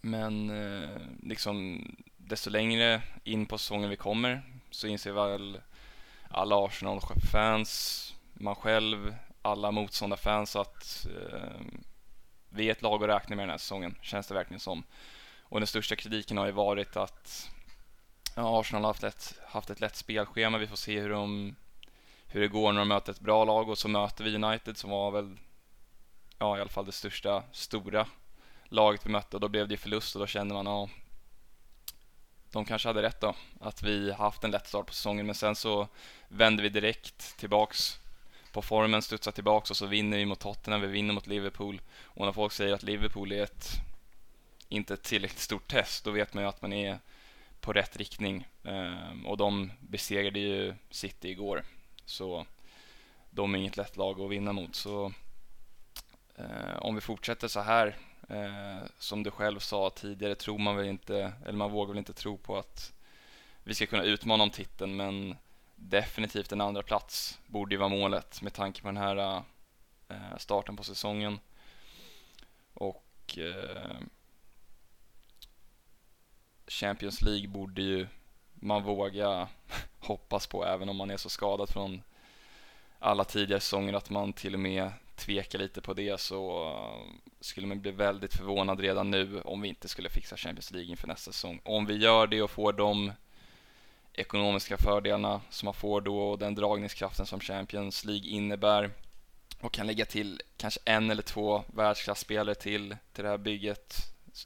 [0.00, 1.84] Men eh, liksom
[2.16, 5.60] desto längre in på säsongen vi kommer så inser väl
[6.30, 11.60] alla Arsenal-fans, man själv, alla motståndarfans att eh,
[12.48, 14.84] vi är ett lag att räkna med den här säsongen, känns det verkligen som.
[15.40, 17.50] Och den största kritiken har ju varit att
[18.36, 21.54] ja, Arsenal har haft ett, haft ett lätt spelschema, vi får se hur de
[22.28, 24.90] hur det går när de möter ett bra lag och så möter vi United som
[24.90, 25.38] var väl
[26.38, 28.06] ja i alla fall det största stora
[28.64, 30.88] laget vi mötte och då blev det förlust och då kände man ja
[32.52, 35.26] de kanske hade rätt då att vi haft en lätt start på säsongen.
[35.26, 35.88] Men sen så
[36.28, 38.00] vände vi direkt tillbaks
[38.52, 41.80] på formen, studsar tillbaks och så vinner vi mot Tottenham, vi vinner mot Liverpool.
[42.02, 43.70] Och när folk säger att Liverpool är ett
[44.68, 46.98] inte ett tillräckligt stort test då vet man ju att man är
[47.60, 48.48] på rätt riktning.
[48.64, 51.64] Ehm, och de besegrade ju City igår
[52.08, 52.46] så
[53.30, 54.74] de är inget lätt lag att vinna mot.
[54.74, 55.12] Så
[56.34, 57.96] eh, om vi fortsätter så här,
[58.28, 62.12] eh, som du själv sa tidigare, tror man väl inte, eller man vågar väl inte
[62.12, 62.92] tro på att
[63.62, 65.36] vi ska kunna utmana om titeln, men
[65.74, 69.42] definitivt en andra plats borde ju vara målet med tanke på den här
[70.08, 71.40] eh, starten på säsongen.
[72.74, 73.96] Och eh,
[76.66, 78.06] Champions League borde ju
[78.60, 79.48] man vågar
[79.98, 82.02] hoppas på även om man är så skadad från
[82.98, 86.72] alla tidigare säsonger att man till och med tvekar lite på det så
[87.40, 91.08] skulle man bli väldigt förvånad redan nu om vi inte skulle fixa Champions League inför
[91.08, 91.60] nästa säsong.
[91.64, 93.12] Om vi gör det och får de
[94.12, 98.90] ekonomiska fördelarna som man får då och den dragningskraften som Champions League innebär
[99.60, 103.96] och kan lägga till kanske en eller två världsklasspelare till till det här bygget.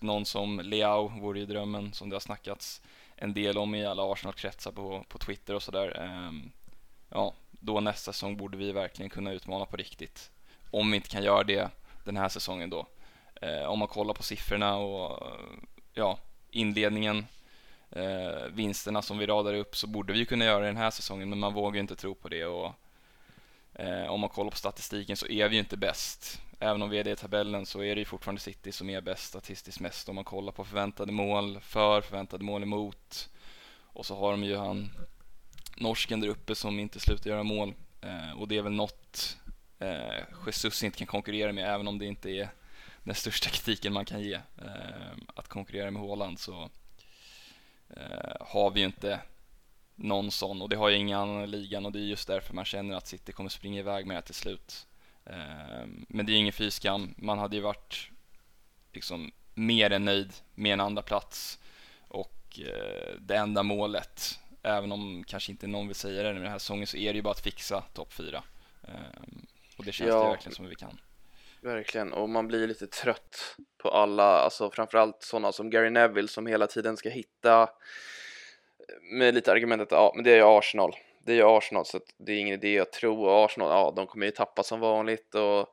[0.00, 2.82] Någon som Leao vore ju drömmen som det har snackats
[3.22, 6.00] en del om i alla Arsenal-kretsar på, på Twitter och sådär.
[6.00, 6.50] Ehm,
[7.08, 10.30] ja, då nästa säsong borde vi verkligen kunna utmana på riktigt.
[10.70, 11.70] Om vi inte kan göra det
[12.04, 12.86] den här säsongen då.
[13.40, 15.26] Ehm, om man kollar på siffrorna och
[15.94, 16.18] ja,
[16.50, 17.26] inledningen
[17.90, 21.28] eh, vinsterna som vi radar upp så borde vi kunna göra det den här säsongen
[21.28, 22.72] men man vågar ju inte tro på det och
[23.74, 26.40] eh, om man kollar på statistiken så är vi ju inte bäst.
[26.58, 29.00] Även om vi är det i tabellen så är det ju fortfarande City som är
[29.00, 33.28] bäst statistiskt mest om man kollar på förväntade mål för, förväntade mål emot
[33.80, 34.90] och så har de ju han
[35.76, 39.36] norsken där uppe som inte slutar göra mål eh, och det är väl något
[39.78, 42.48] eh, Jesus inte kan konkurrera med även om det inte är
[43.02, 44.34] den största kritiken man kan ge.
[44.34, 46.70] Eh, att konkurrera med Håland så
[47.96, 49.20] eh, har vi ju inte
[50.02, 52.54] någon sån och det har ju ingen annan i ligan och det är just därför
[52.54, 54.86] man känner att City kommer springa iväg med det till slut.
[55.24, 58.10] Eh, men det är ingen fyskam, man hade ju varit
[58.92, 61.58] liksom mer än nöjd med en andra plats
[62.08, 66.58] och eh, det enda målet, även om kanske inte någon vill säga det den här
[66.58, 68.42] säsongen, så är det ju bara att fixa topp 4.
[69.76, 70.22] Och det känns ja.
[70.22, 71.00] det verkligen som vi kan.
[71.60, 76.46] Verkligen, och man blir lite trött på alla, alltså framförallt sådana som Gary Neville som
[76.46, 77.68] hela tiden ska hitta
[79.12, 82.32] med lite argumentet, ja men det är ju Arsenal, det är ju Arsenal så det
[82.32, 85.68] är ingen idé att tro och Arsenal, ja de kommer ju tappa som vanligt och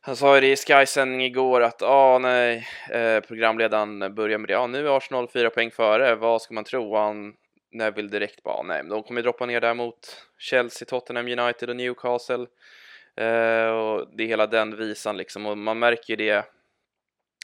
[0.00, 4.52] han sa ju det i Sky-sändning igår att ja nej, eh, programledaren börjar med det,
[4.52, 6.96] ja nu är Arsenal fyra poäng före, vad ska man tro?
[6.96, 7.34] Han
[7.72, 11.76] Neville direkt bara, nej men de kommer droppa ner där mot Chelsea, Tottenham United och
[11.76, 12.46] Newcastle.
[13.16, 15.46] Eh, och det är hela den visan liksom.
[15.46, 16.44] Och man märker det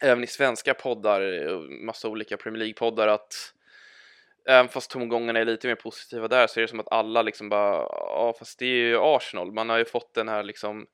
[0.02, 1.20] även i svenska poddar,
[1.84, 3.53] massa olika Premier League-poddar att
[4.48, 7.48] även fast tongångarna är lite mer positiva där så är det som att alla liksom
[7.48, 10.86] bara, ja fast det är ju Arsenal, man har ju fått den här liksom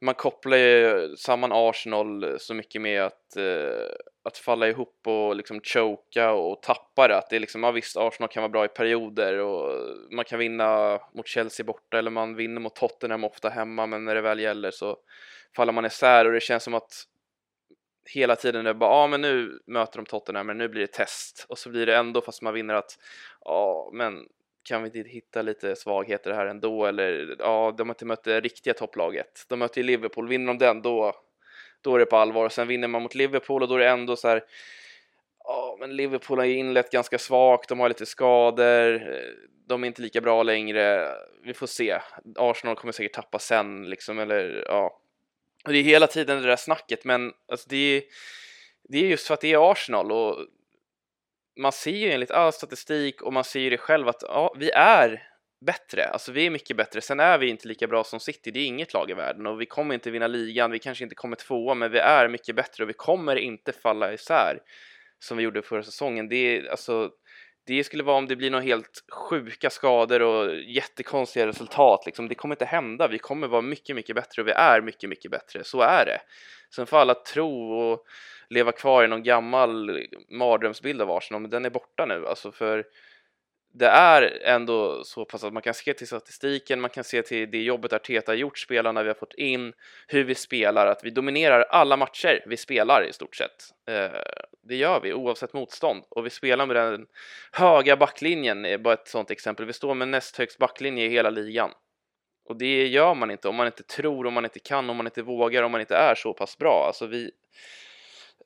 [0.00, 3.88] man kopplar ju samman Arsenal så mycket med att, eh,
[4.24, 7.16] att falla ihop och liksom choka och tappa det.
[7.16, 9.72] Att det är liksom, ja visst, Arsenal kan vara bra i perioder och
[10.10, 14.14] man kan vinna mot Chelsea borta eller man vinner mot Tottenham ofta hemma, men när
[14.14, 14.96] det väl gäller så
[15.56, 16.92] faller man isär och det känns som att
[18.14, 21.46] hela tiden är bara, ja men nu möter de Tottenham, men nu blir det test
[21.48, 22.98] och så blir det ändå fast man vinner att,
[23.44, 24.26] ja men
[24.68, 28.40] kan vi inte hitta lite svagheter här ändå eller ja, de har inte mött det
[28.40, 29.44] riktiga topplaget.
[29.48, 31.12] De möter ju Liverpool, vinner de den då,
[31.80, 32.44] då är det på allvar.
[32.44, 34.42] Och sen vinner man mot Liverpool och då är det ändå så här
[35.48, 39.02] ja, men Liverpool har ju inlett ganska svagt, de har lite skador,
[39.68, 41.14] de är inte lika bra längre.
[41.44, 42.00] Vi får se.
[42.36, 45.00] Arsenal kommer säkert tappa sen liksom, eller ja.
[45.64, 48.02] Och det är hela tiden det där snacket, men alltså det är,
[48.88, 50.46] det är just för att det är Arsenal och
[51.60, 54.70] man ser ju enligt all statistik och man ser ju det själv att ja, vi
[54.70, 55.22] är
[55.66, 57.00] bättre, alltså vi är mycket bättre.
[57.00, 59.60] Sen är vi inte lika bra som City, det är inget lag i världen och
[59.60, 62.84] vi kommer inte vinna ligan, vi kanske inte kommer tvåa, men vi är mycket bättre
[62.84, 64.58] och vi kommer inte falla isär
[65.18, 66.28] som vi gjorde förra säsongen.
[66.28, 67.10] Det är alltså
[67.68, 72.06] det skulle vara om det blir några helt sjuka skador och jättekonstiga resultat.
[72.06, 72.28] Liksom.
[72.28, 73.08] Det kommer inte hända.
[73.08, 75.64] Vi kommer vara mycket, mycket bättre och vi är mycket, mycket bättre.
[75.64, 76.20] Så är det.
[76.74, 78.04] Sen får alla tro och
[78.48, 82.26] leva kvar i någon gammal mardrömsbild av Arsenal, men den är borta nu.
[82.26, 82.84] Alltså för
[83.72, 87.50] det är ändå så pass att man kan se till statistiken, man kan se till
[87.50, 89.72] det jobbet Arteta har gjort, spelarna vi har fått in,
[90.06, 93.64] hur vi spelar, att vi dominerar alla matcher vi spelar i stort sett.
[93.88, 94.20] Eh,
[94.62, 97.06] det gör vi oavsett motstånd och vi spelar med den
[97.52, 99.66] höga backlinjen är bara ett sådant exempel.
[99.66, 101.70] Vi står med näst högst backlinje i hela ligan
[102.48, 105.06] och det gör man inte om man inte tror, om man inte kan, om man
[105.06, 106.84] inte vågar, om man inte är så pass bra.
[106.86, 107.30] Alltså vi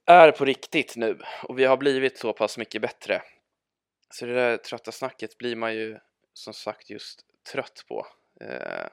[0.07, 3.23] är på riktigt nu och vi har blivit så pass mycket bättre.
[4.13, 5.99] Så det där trötta snacket blir man ju
[6.35, 7.21] som sagt just
[7.53, 8.07] trött på.
[8.41, 8.87] Eh,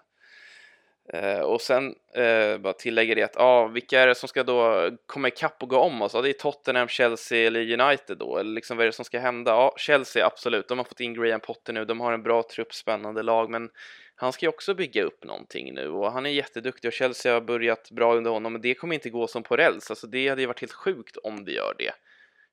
[1.14, 4.90] eh, och sen eh, bara tillägger det att ah, vilka är det som ska då
[5.06, 6.16] komma ikapp och gå om oss?
[6.16, 8.38] Ah, det är Tottenham, Chelsea eller United då?
[8.38, 9.52] Eller liksom vad är det som ska hända?
[9.52, 12.74] Ja, Chelsea absolut, de har fått in Graham Potter nu, de har en bra trupp,
[12.74, 13.70] spännande lag, men
[14.16, 17.42] han ska ju också bygga upp någonting nu och han är jätteduktig och Chelsea har
[17.42, 20.42] börjat bra under honom men det kommer inte gå som på räls, alltså det hade
[20.42, 21.92] ju varit helt sjukt om det gör det.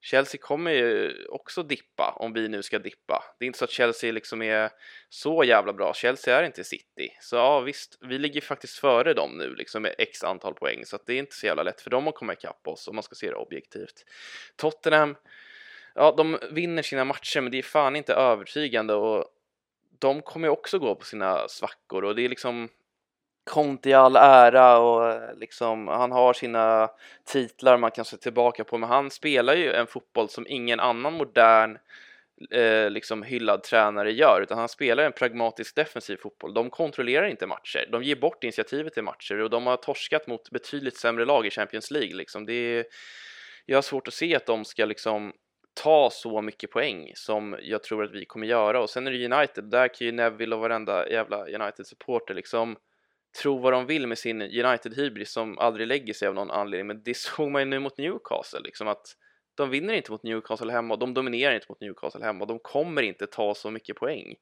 [0.01, 3.25] Chelsea kommer ju också dippa om vi nu ska dippa.
[3.39, 4.71] Det är inte så att Chelsea liksom är
[5.09, 5.95] så jävla bra.
[5.95, 7.17] Chelsea är inte City.
[7.21, 10.97] Så ja, visst, vi ligger faktiskt före dem nu liksom med x antal poäng så
[10.97, 13.03] att det är inte så jävla lätt för dem att komma ikapp oss om man
[13.03, 14.05] ska se det objektivt.
[14.57, 15.17] Tottenham,
[15.95, 19.25] ja, de vinner sina matcher men det är fan inte övertygande och
[19.99, 22.69] de kommer ju också gå på sina svackor och det är liksom
[23.47, 26.91] Conte i all ära och eh, liksom han har sina
[27.25, 31.13] titlar man kan se tillbaka på men han spelar ju en fotboll som ingen annan
[31.13, 31.79] modern
[32.51, 36.55] eh, liksom hyllad tränare gör utan han spelar en pragmatisk defensiv fotboll.
[36.55, 40.51] De kontrollerar inte matcher, de ger bort initiativet i matcher och de har torskat mot
[40.51, 42.47] betydligt sämre lag i Champions League liksom.
[42.47, 42.85] Det är,
[43.67, 45.33] jag har svårt att se att de ska liksom
[45.83, 49.35] ta så mycket poäng som jag tror att vi kommer göra och sen är det
[49.35, 52.77] United, där kan ju Neville och varenda jävla United-supporter liksom
[53.37, 57.03] tro vad de vill med sin United-hybris som aldrig lägger sig av någon anledning men
[57.03, 59.17] det såg man ju nu mot Newcastle liksom att
[59.55, 62.59] De vinner inte mot Newcastle hemma och de dominerar inte mot Newcastle hemma och de
[62.59, 64.35] kommer inte ta så mycket poäng.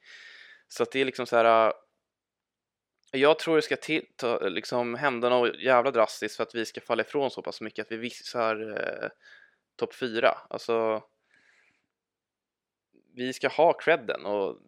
[0.69, 1.67] Så att det är liksom så här.
[1.67, 1.73] Äh,
[3.21, 6.81] jag tror det ska till, ta, liksom hända något jävla drastiskt för att vi ska
[6.81, 9.09] falla ifrån så pass mycket att vi visar eh,
[9.77, 11.03] topp 4, Alltså.
[13.17, 14.59] Vi ska ha credden och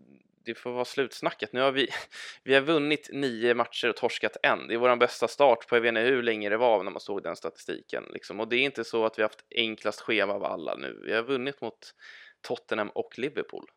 [0.46, 1.52] det får vara slutsnacket.
[1.52, 1.88] Nu har vi,
[2.42, 4.68] vi har vunnit nio matcher och torskat en.
[4.68, 7.00] Det är vår bästa start på jag vet inte hur länge det var när man
[7.00, 8.04] såg den statistiken.
[8.12, 8.40] Liksom.
[8.40, 11.02] Och det är inte så att vi har haft enklast schema av alla nu.
[11.04, 11.94] Vi har vunnit mot
[12.40, 13.70] Tottenham och Liverpool.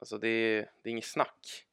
[0.00, 1.64] Alltså det är, det är inget snack.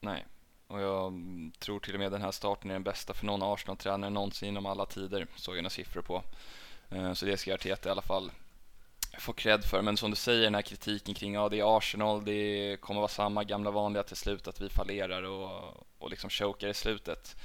[0.00, 0.26] Nej,
[0.66, 1.12] och jag
[1.58, 4.66] tror till och med den här starten är den bästa för någon Arsenal-tränare någonsin inom
[4.66, 5.26] alla tider.
[5.36, 6.22] Såg jag några siffror på.
[6.90, 8.30] Eh, så det ska Arteta i alla fall
[9.18, 9.82] få cred för.
[9.82, 13.08] Men som du säger, den här kritiken kring ja, det är Arsenal, det kommer vara
[13.08, 17.36] samma gamla vanliga till slut att vi fallerar och, och liksom chokar i slutet.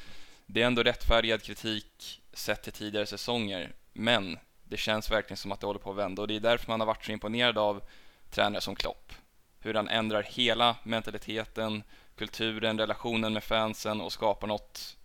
[0.45, 5.59] Det är ändå rättfärdigad kritik sett till tidigare säsonger, men det känns verkligen som att
[5.59, 7.82] det håller på att vända och det är därför man har varit så imponerad av
[8.30, 9.13] tränare som Klopp.
[9.59, 11.84] Hur han ändrar hela mentaliteten,
[12.15, 14.97] kulturen, relationen med fansen och skapar något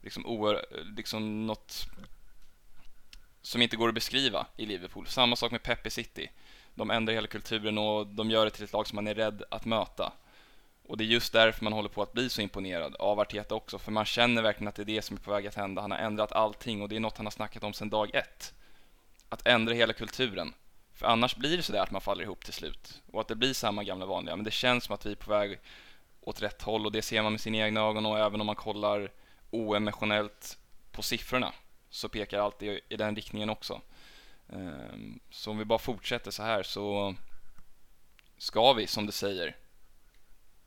[0.00, 0.66] liksom, oer,
[0.96, 1.86] liksom något
[3.42, 5.06] som inte går att beskriva i Liverpool.
[5.06, 6.30] Samma sak med Pep City.
[6.74, 9.42] De ändrar hela kulturen och de gör det till ett lag som man är rädd
[9.50, 10.12] att möta.
[10.86, 13.78] Och det är just därför man håller på att bli så imponerad av Arteta också,
[13.78, 15.82] för man känner verkligen att det är det som är på väg att hända.
[15.82, 18.54] Han har ändrat allting och det är något han har snackat om sedan dag ett.
[19.28, 20.54] Att ändra hela kulturen.
[20.94, 23.52] För annars blir det sådär att man faller ihop till slut och att det blir
[23.52, 24.36] samma gamla vanliga.
[24.36, 25.58] Men det känns som att vi är på väg
[26.20, 28.56] åt rätt håll och det ser man med sina egna ögon och även om man
[28.56, 29.10] kollar
[29.50, 30.58] oemotionellt
[30.92, 31.52] på siffrorna
[31.92, 33.80] så pekar allt i, i den riktningen också.
[34.48, 37.14] Ehm, så om vi bara fortsätter så här så
[38.38, 39.56] ska vi, som du säger,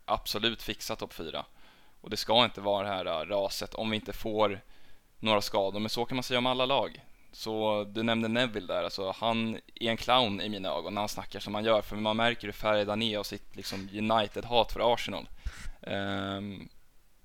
[0.06, 1.46] absolut fixa topp 4.
[2.02, 4.62] Och det ska inte vara det här äh, raset om vi inte får
[5.20, 7.02] några skador, men så kan man säga om alla lag.
[7.32, 11.10] Så du nämnde Neville där, alltså han är en clown i mina ögon när han
[11.10, 14.72] snackar som han gör, för man märker hur färgad han är av sitt liksom, United-hat
[14.72, 15.30] för Arsenal.
[15.82, 16.70] Um,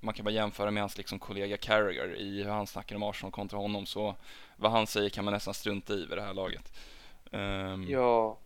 [0.00, 3.32] man kan bara jämföra med hans liksom kollega Carragher i hur han snackar om Arsenal
[3.32, 4.16] kontra honom så
[4.56, 6.72] vad han säger kan man nästan strunta i vid det här laget.
[7.32, 7.86] Um...
[7.88, 8.38] Ja,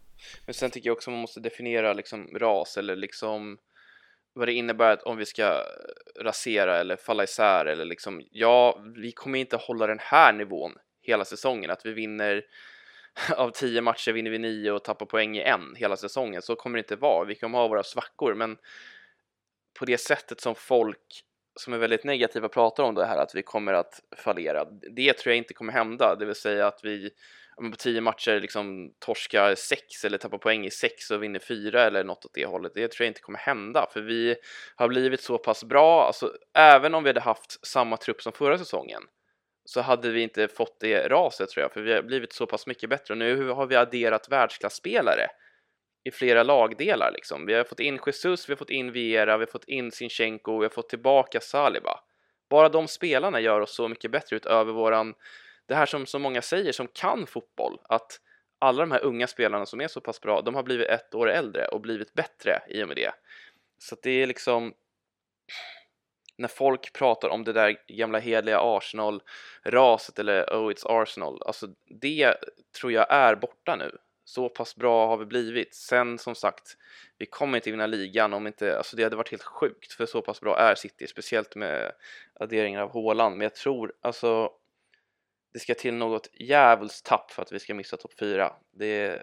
[0.46, 3.58] men sen tycker jag också man måste definiera liksom ras eller liksom
[4.32, 5.60] vad det innebär att om vi ska
[6.20, 11.24] rasera eller falla isär eller liksom ja, vi kommer inte hålla den här nivån hela
[11.24, 12.44] säsongen, att vi vinner
[13.36, 16.42] av tio matcher vinner vi nio och tappar poäng i en hela säsongen.
[16.42, 17.24] Så kommer det inte vara.
[17.24, 18.56] Vi kommer ha våra svackor, men
[19.78, 21.24] på det sättet som folk
[21.60, 24.64] som är väldigt negativa pratar om det här att vi kommer att fallera.
[24.96, 27.10] Det tror jag inte kommer hända, det vill säga att vi
[27.56, 32.04] på tio matcher liksom torskar sex eller tappar poäng i sex och vinner fyra eller
[32.04, 32.72] något åt det hållet.
[32.74, 34.36] Det tror jag inte kommer hända, för vi
[34.76, 36.06] har blivit så pass bra.
[36.06, 39.02] Alltså, även om vi hade haft samma trupp som förra säsongen
[39.64, 42.66] så hade vi inte fått det raset tror jag, för vi har blivit så pass
[42.66, 43.14] mycket bättre.
[43.14, 45.26] Och nu har vi adderat världsklasspelare
[46.04, 47.46] i flera lagdelar liksom.
[47.46, 50.58] Vi har fått in Jesus, vi har fått in Viera, vi har fått in Sinchenko,
[50.58, 52.00] vi har fått tillbaka Saliba.
[52.50, 55.14] Bara de spelarna gör oss så mycket bättre utöver våran,
[55.66, 58.20] det här som så många säger som kan fotboll, att
[58.58, 61.30] alla de här unga spelarna som är så pass bra, de har blivit ett år
[61.30, 63.12] äldre och blivit bättre i och med det.
[63.78, 64.74] Så att det är liksom
[66.36, 71.66] när folk pratar om det där gamla hedliga Arsenal-raset eller oh it's Arsenal, alltså
[72.00, 72.34] det
[72.80, 75.74] tror jag är borta nu så pass bra har vi blivit.
[75.74, 76.76] Sen som sagt,
[77.18, 80.22] vi kommer inte vinna ligan om inte, alltså det hade varit helt sjukt för så
[80.22, 81.92] pass bra är City, speciellt med
[82.34, 83.36] adderingen av Håland.
[83.36, 84.50] Men jag tror alltså
[85.52, 88.52] det ska till något djävulskt tapp för att vi ska missa topp 4.
[88.72, 89.20] Det,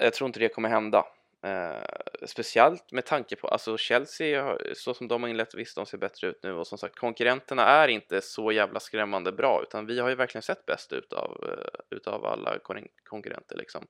[0.00, 1.06] jag tror inte det kommer hända.
[1.44, 5.98] Eh, speciellt med tanke på, alltså Chelsea, så som de har inlett, visst de ser
[5.98, 10.00] bättre ut nu och som sagt konkurrenterna är inte så jävla skrämmande bra utan vi
[10.00, 12.58] har ju verkligen sett bäst ut av, eh, utav alla
[13.04, 13.86] konkurrenter liksom.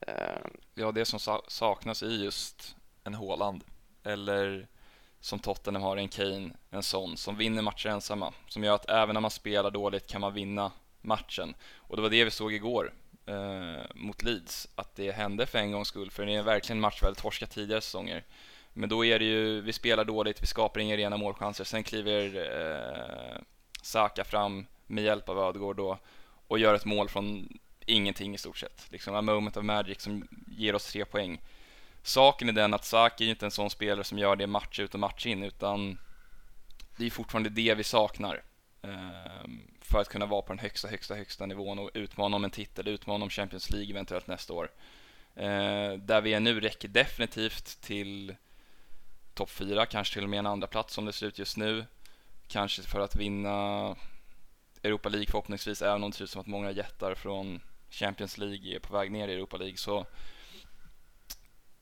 [0.00, 3.64] Eh, ja, det som saknas i just en Håland
[4.04, 4.68] eller
[5.20, 9.14] som Tottenham har en Kane, en sån som vinner matcher ensamma, som gör att även
[9.14, 11.54] när man spelar dåligt kan man vinna matchen.
[11.74, 12.92] Och det var det vi såg igår
[13.26, 16.98] eh, mot Leeds att det hände för en gångs skull, för det är verkligen match
[17.02, 18.24] vi hade torskat tidigare säsonger.
[18.72, 22.36] Men då är det ju, vi spelar dåligt, vi skapar inga rena målchanser, sen kliver
[22.36, 23.42] eh,
[23.82, 25.98] Saka fram med hjälp av Ödegård då
[26.46, 27.48] och gör ett mål från
[27.86, 28.86] ingenting i stort sett.
[28.90, 31.40] Liksom a moment of magic som ger oss tre poäng.
[32.02, 34.94] Saken är den att Saka är inte en sån spelare som gör det match ut
[34.94, 35.98] och match in, utan
[36.96, 38.42] det är fortfarande det vi saknar.
[38.82, 42.50] Um, för att kunna vara på den högsta, högsta, högsta nivån och utmana om en
[42.50, 44.70] titel, utmana om Champions League eventuellt nästa år.
[45.34, 48.36] Eh, där vi är nu räcker definitivt till
[49.34, 51.86] topp 4, kanske till och med en andra plats som det ser ut just nu.
[52.48, 53.96] Kanske för att vinna
[54.82, 58.76] Europa League förhoppningsvis, även om det ser ut som att många jättar från Champions League
[58.76, 60.06] är på väg ner i Europa League så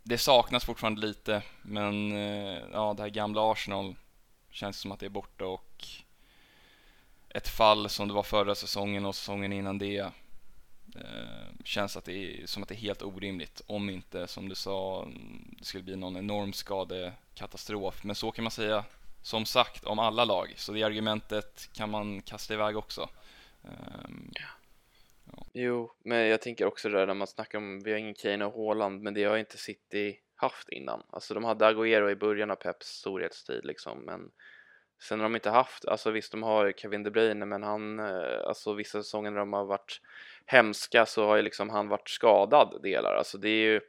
[0.02, 3.94] det saknas fortfarande lite, men eh, ja, det här gamla Arsenal
[4.50, 5.69] känns som att det är borta och
[7.34, 9.98] ett fall som det var förra säsongen och säsongen innan det
[10.96, 14.54] eh, känns att det är, som att det är helt orimligt om inte, som du
[14.54, 15.08] sa,
[15.58, 18.04] det skulle bli någon enorm skadekatastrof.
[18.04, 18.84] Men så kan man säga,
[19.22, 20.54] som sagt, om alla lag.
[20.56, 23.08] Så det argumentet kan man kasta iväg också.
[23.62, 24.46] Um, ja.
[25.52, 28.44] Jo, men jag tänker också det där när man snackar om, vi har ingen Kane
[28.44, 31.02] och Haaland, men det har inte City haft innan.
[31.10, 34.30] Alltså de hade Agüero i början av Peps storhetstid liksom, men
[35.02, 38.40] Sen har de inte haft, alltså visst de har Kevin De Bruyne men han, eh,
[38.44, 40.00] alltså vissa säsonger när de har varit
[40.46, 43.80] hemska så har ju liksom han varit skadad delar, alltså det är ju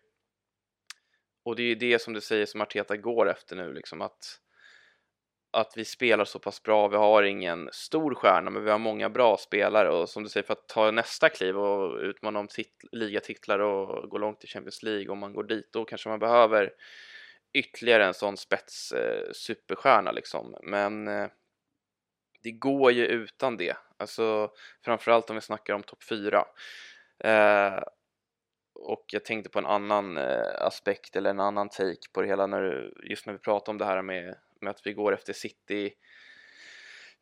[1.44, 4.42] och det är ju det som du säger som Arteta går efter nu liksom att
[5.54, 9.10] att vi spelar så pass bra, vi har ingen stor stjärna men vi har många
[9.10, 9.90] bra spelare.
[9.90, 12.48] Och som du säger för att ta nästa kliv och utmana om
[12.92, 16.74] ligatitlar och gå långt i Champions League om man går dit då kanske man behöver
[17.54, 20.56] ytterligare en sån spets eh, superstjärna liksom.
[20.64, 21.28] Men eh,
[22.44, 23.78] det går ju utan det.
[23.98, 24.52] Alltså
[24.86, 26.46] framförallt om vi snackar om topp 4.
[27.24, 27.84] Eh,
[28.74, 32.48] och jag tänkte på en annan eh, aspekt eller en annan take på det hela
[32.48, 35.94] när, just när vi pratar om det här med, med att vi går efter City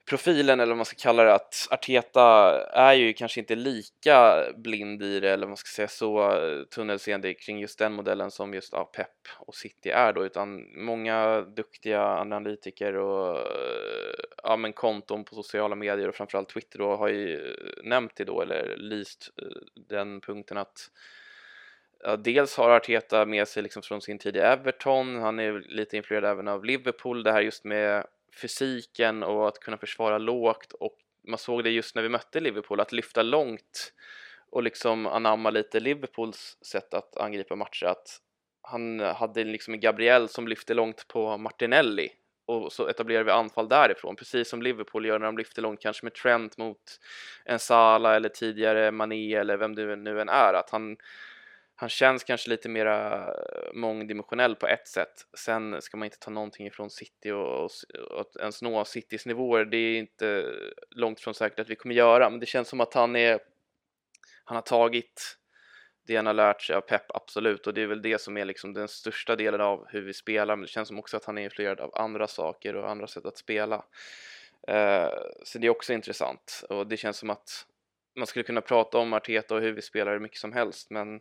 [0.10, 5.04] profilen eller vad man ska kalla det att Arteta är ju kanske inte lika blind
[5.04, 8.74] i det eller vad man ska säga så tunnelseende kring just den modellen som just
[8.74, 9.08] ja, Pep
[9.38, 13.38] och City är då utan många duktiga analytiker och
[14.44, 18.42] ja, men konton på sociala medier och framförallt Twitter då har ju nämnt det då
[18.42, 19.48] eller lyst eh,
[19.90, 20.92] den punkten att
[22.04, 25.98] Ja, dels har Arteta med sig liksom från sin tid i Everton, han är lite
[25.98, 28.06] influerad även av Liverpool, det här just med
[28.42, 32.80] fysiken och att kunna försvara lågt och man såg det just när vi mötte Liverpool,
[32.80, 33.94] att lyfta långt
[34.52, 38.22] och liksom anamma lite Liverpools sätt att angripa matcher, att
[38.62, 42.10] han hade liksom en Gabriel som lyfte långt på Martinelli
[42.46, 46.06] och så etablerar vi anfall därifrån, precis som Liverpool gör när de lyfter långt, kanske
[46.06, 47.00] med Trent mot
[47.46, 50.98] en Sala eller tidigare Mané eller vem det nu än är, att han
[51.80, 55.14] han känns kanske lite mera eh, mångdimensionell på ett sätt.
[55.38, 57.72] Sen ska man inte ta någonting ifrån City och, och,
[58.12, 59.66] och att ens nå Citys nivåer.
[59.66, 60.46] Det är inte
[60.90, 63.40] långt från säkert att vi kommer göra, men det känns som att han är.
[64.44, 65.38] Han har tagit
[66.08, 68.46] det han har lärt sig av Pep, absolut, och det är väl det som är
[68.46, 70.56] liksom den största delen av hur vi spelar.
[70.56, 73.26] Men det känns som också att han är influerad av andra saker och andra sätt
[73.26, 73.76] att spela.
[74.72, 75.10] Uh,
[75.44, 77.66] så det är också intressant och det känns som att
[78.16, 81.20] man skulle kunna prata om Arteta och hur vi spelar hur mycket som helst, men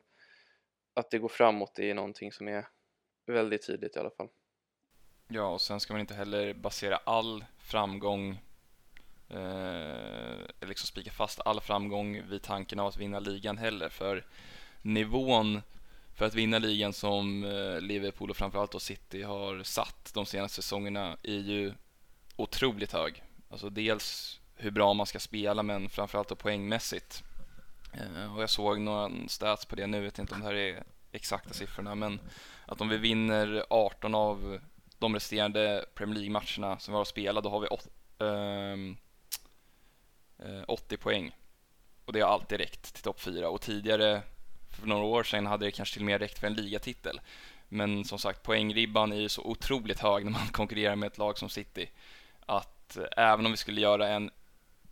[0.98, 2.68] att det går framåt är någonting som är
[3.26, 4.28] väldigt tydligt i alla fall.
[5.28, 8.30] Ja, och sen ska man inte heller basera all framgång
[9.28, 14.26] eh, liksom spika fast all framgång vid tanken av att vinna ligan heller, för
[14.82, 15.62] nivån
[16.14, 20.62] för att vinna ligan som eh, Liverpool och framförallt då City har satt de senaste
[20.62, 21.72] säsongerna är ju
[22.36, 23.22] otroligt hög.
[23.50, 27.24] Alltså dels hur bra man ska spela men framförallt då poängmässigt.
[27.98, 30.84] Eh, och jag såg några stats på det nu, vet inte om det här är
[31.12, 32.20] exakta siffrorna, men
[32.66, 34.58] att om vi vinner 18 av
[34.98, 38.96] de resterande Premier League-matcherna som vi har att spela, då har vi 80 ehm,
[40.90, 41.36] eh, poäng.
[42.04, 44.22] Och det har alltid räckt till topp 4 och tidigare,
[44.70, 47.20] för några år sedan, hade det kanske till och med räckt för en ligatitel.
[47.68, 51.38] Men som sagt, poängribban är ju så otroligt hög när man konkurrerar med ett lag
[51.38, 51.90] som City.
[52.46, 54.30] Att eh, även om vi skulle göra en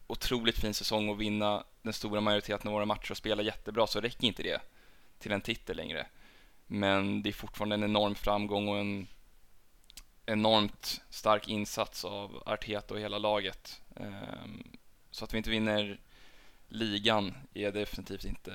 [0.07, 4.01] otroligt fin säsong och vinna den stora majoriteten av våra matcher och spelar jättebra så
[4.01, 4.61] räcker inte det
[5.19, 6.07] till en titel längre.
[6.67, 9.07] Men det är fortfarande en enorm framgång och en
[10.27, 13.83] enormt stark insats av Arteta och hela laget.
[13.97, 14.77] Ehm,
[15.11, 16.01] så att vi inte vinner
[16.69, 18.53] ligan är definitivt inte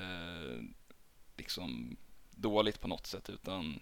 [1.36, 1.96] liksom
[2.30, 3.80] dåligt på något sätt utan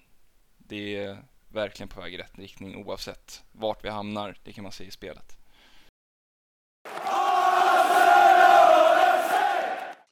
[0.58, 4.72] det är verkligen på väg i rätt riktning oavsett vart vi hamnar, det kan man
[4.72, 5.39] se i spelet.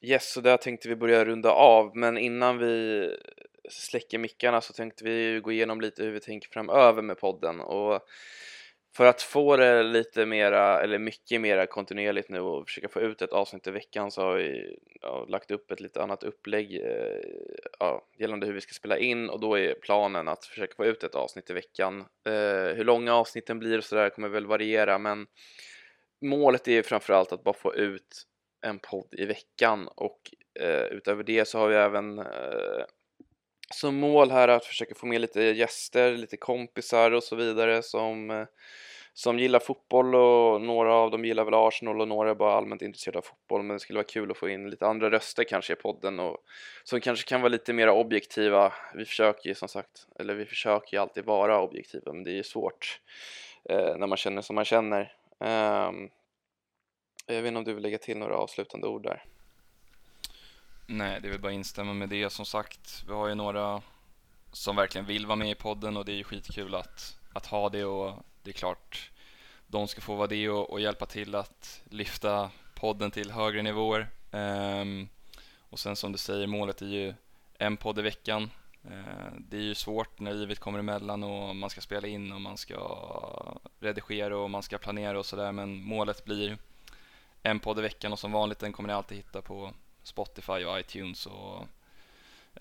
[0.01, 3.05] Yes, så där tänkte vi börja runda av, men innan vi
[3.71, 8.09] släcker mickarna så tänkte vi gå igenom lite hur vi tänker framöver med podden och
[8.97, 13.23] för att få det lite mera, eller mycket mera kontinuerligt nu och försöka få ut
[13.23, 17.21] ett avsnitt i veckan så har vi ja, lagt upp ett lite annat upplägg eh,
[17.79, 21.03] ja, gällande hur vi ska spela in och då är planen att försöka få ut
[21.03, 22.01] ett avsnitt i veckan.
[22.27, 25.27] Eh, hur långa avsnitten blir och sådär kommer väl variera men
[26.23, 28.25] målet är framförallt att bara få ut
[28.61, 30.19] en podd i veckan och
[30.61, 32.85] eh, utöver det så har vi även eh,
[33.75, 38.31] som mål här att försöka få med lite gäster, lite kompisar och så vidare som,
[38.31, 38.47] eh,
[39.15, 42.83] som gillar fotboll och några av dem gillar väl Arsenal och några är bara allmänt
[42.83, 45.73] intresserade av fotboll men det skulle vara kul att få in lite andra röster kanske
[45.73, 46.37] i podden och
[46.85, 48.73] som kanske kan vara lite mer objektiva.
[48.95, 52.37] Vi försöker ju som sagt, eller vi försöker ju alltid vara objektiva men det är
[52.37, 53.01] ju svårt
[53.71, 55.13] eh, när man känner som man känner.
[55.41, 56.11] Um,
[57.35, 59.25] jag vet inte om du vill lägga till några avslutande ord där?
[60.87, 62.31] Nej, det är väl bara instämma med det.
[62.31, 63.83] Som sagt, vi har ju några
[64.53, 67.69] som verkligen vill vara med i podden och det är ju skitkul att, att ha
[67.69, 69.11] det och det är klart
[69.67, 74.09] de ska få vara det och, och hjälpa till att lyfta podden till högre nivåer.
[74.31, 75.09] Um,
[75.71, 77.15] och sen som du säger, målet är ju
[77.59, 78.51] en podd i veckan.
[78.91, 82.41] Uh, det är ju svårt när livet kommer emellan och man ska spela in och
[82.41, 82.79] man ska
[83.81, 86.59] redigera och man ska planera och sådär men målet blir
[87.43, 89.73] en podd i veckan och som vanligt den kommer ni alltid hitta på
[90.03, 91.67] Spotify och iTunes och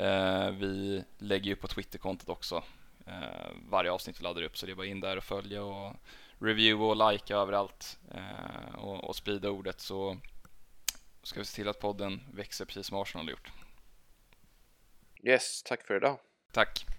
[0.01, 2.63] eh, vi lägger ju på Twitterkontot också
[3.05, 5.93] eh, varje avsnitt vi laddar upp så det är bara in där och följa och
[6.39, 10.17] review och like överallt eh, och, och sprida ordet så
[11.23, 13.51] ska vi se till att podden växer precis som Arsenal har gjort.
[15.23, 16.19] Yes, tack för idag.
[16.51, 16.96] Tack.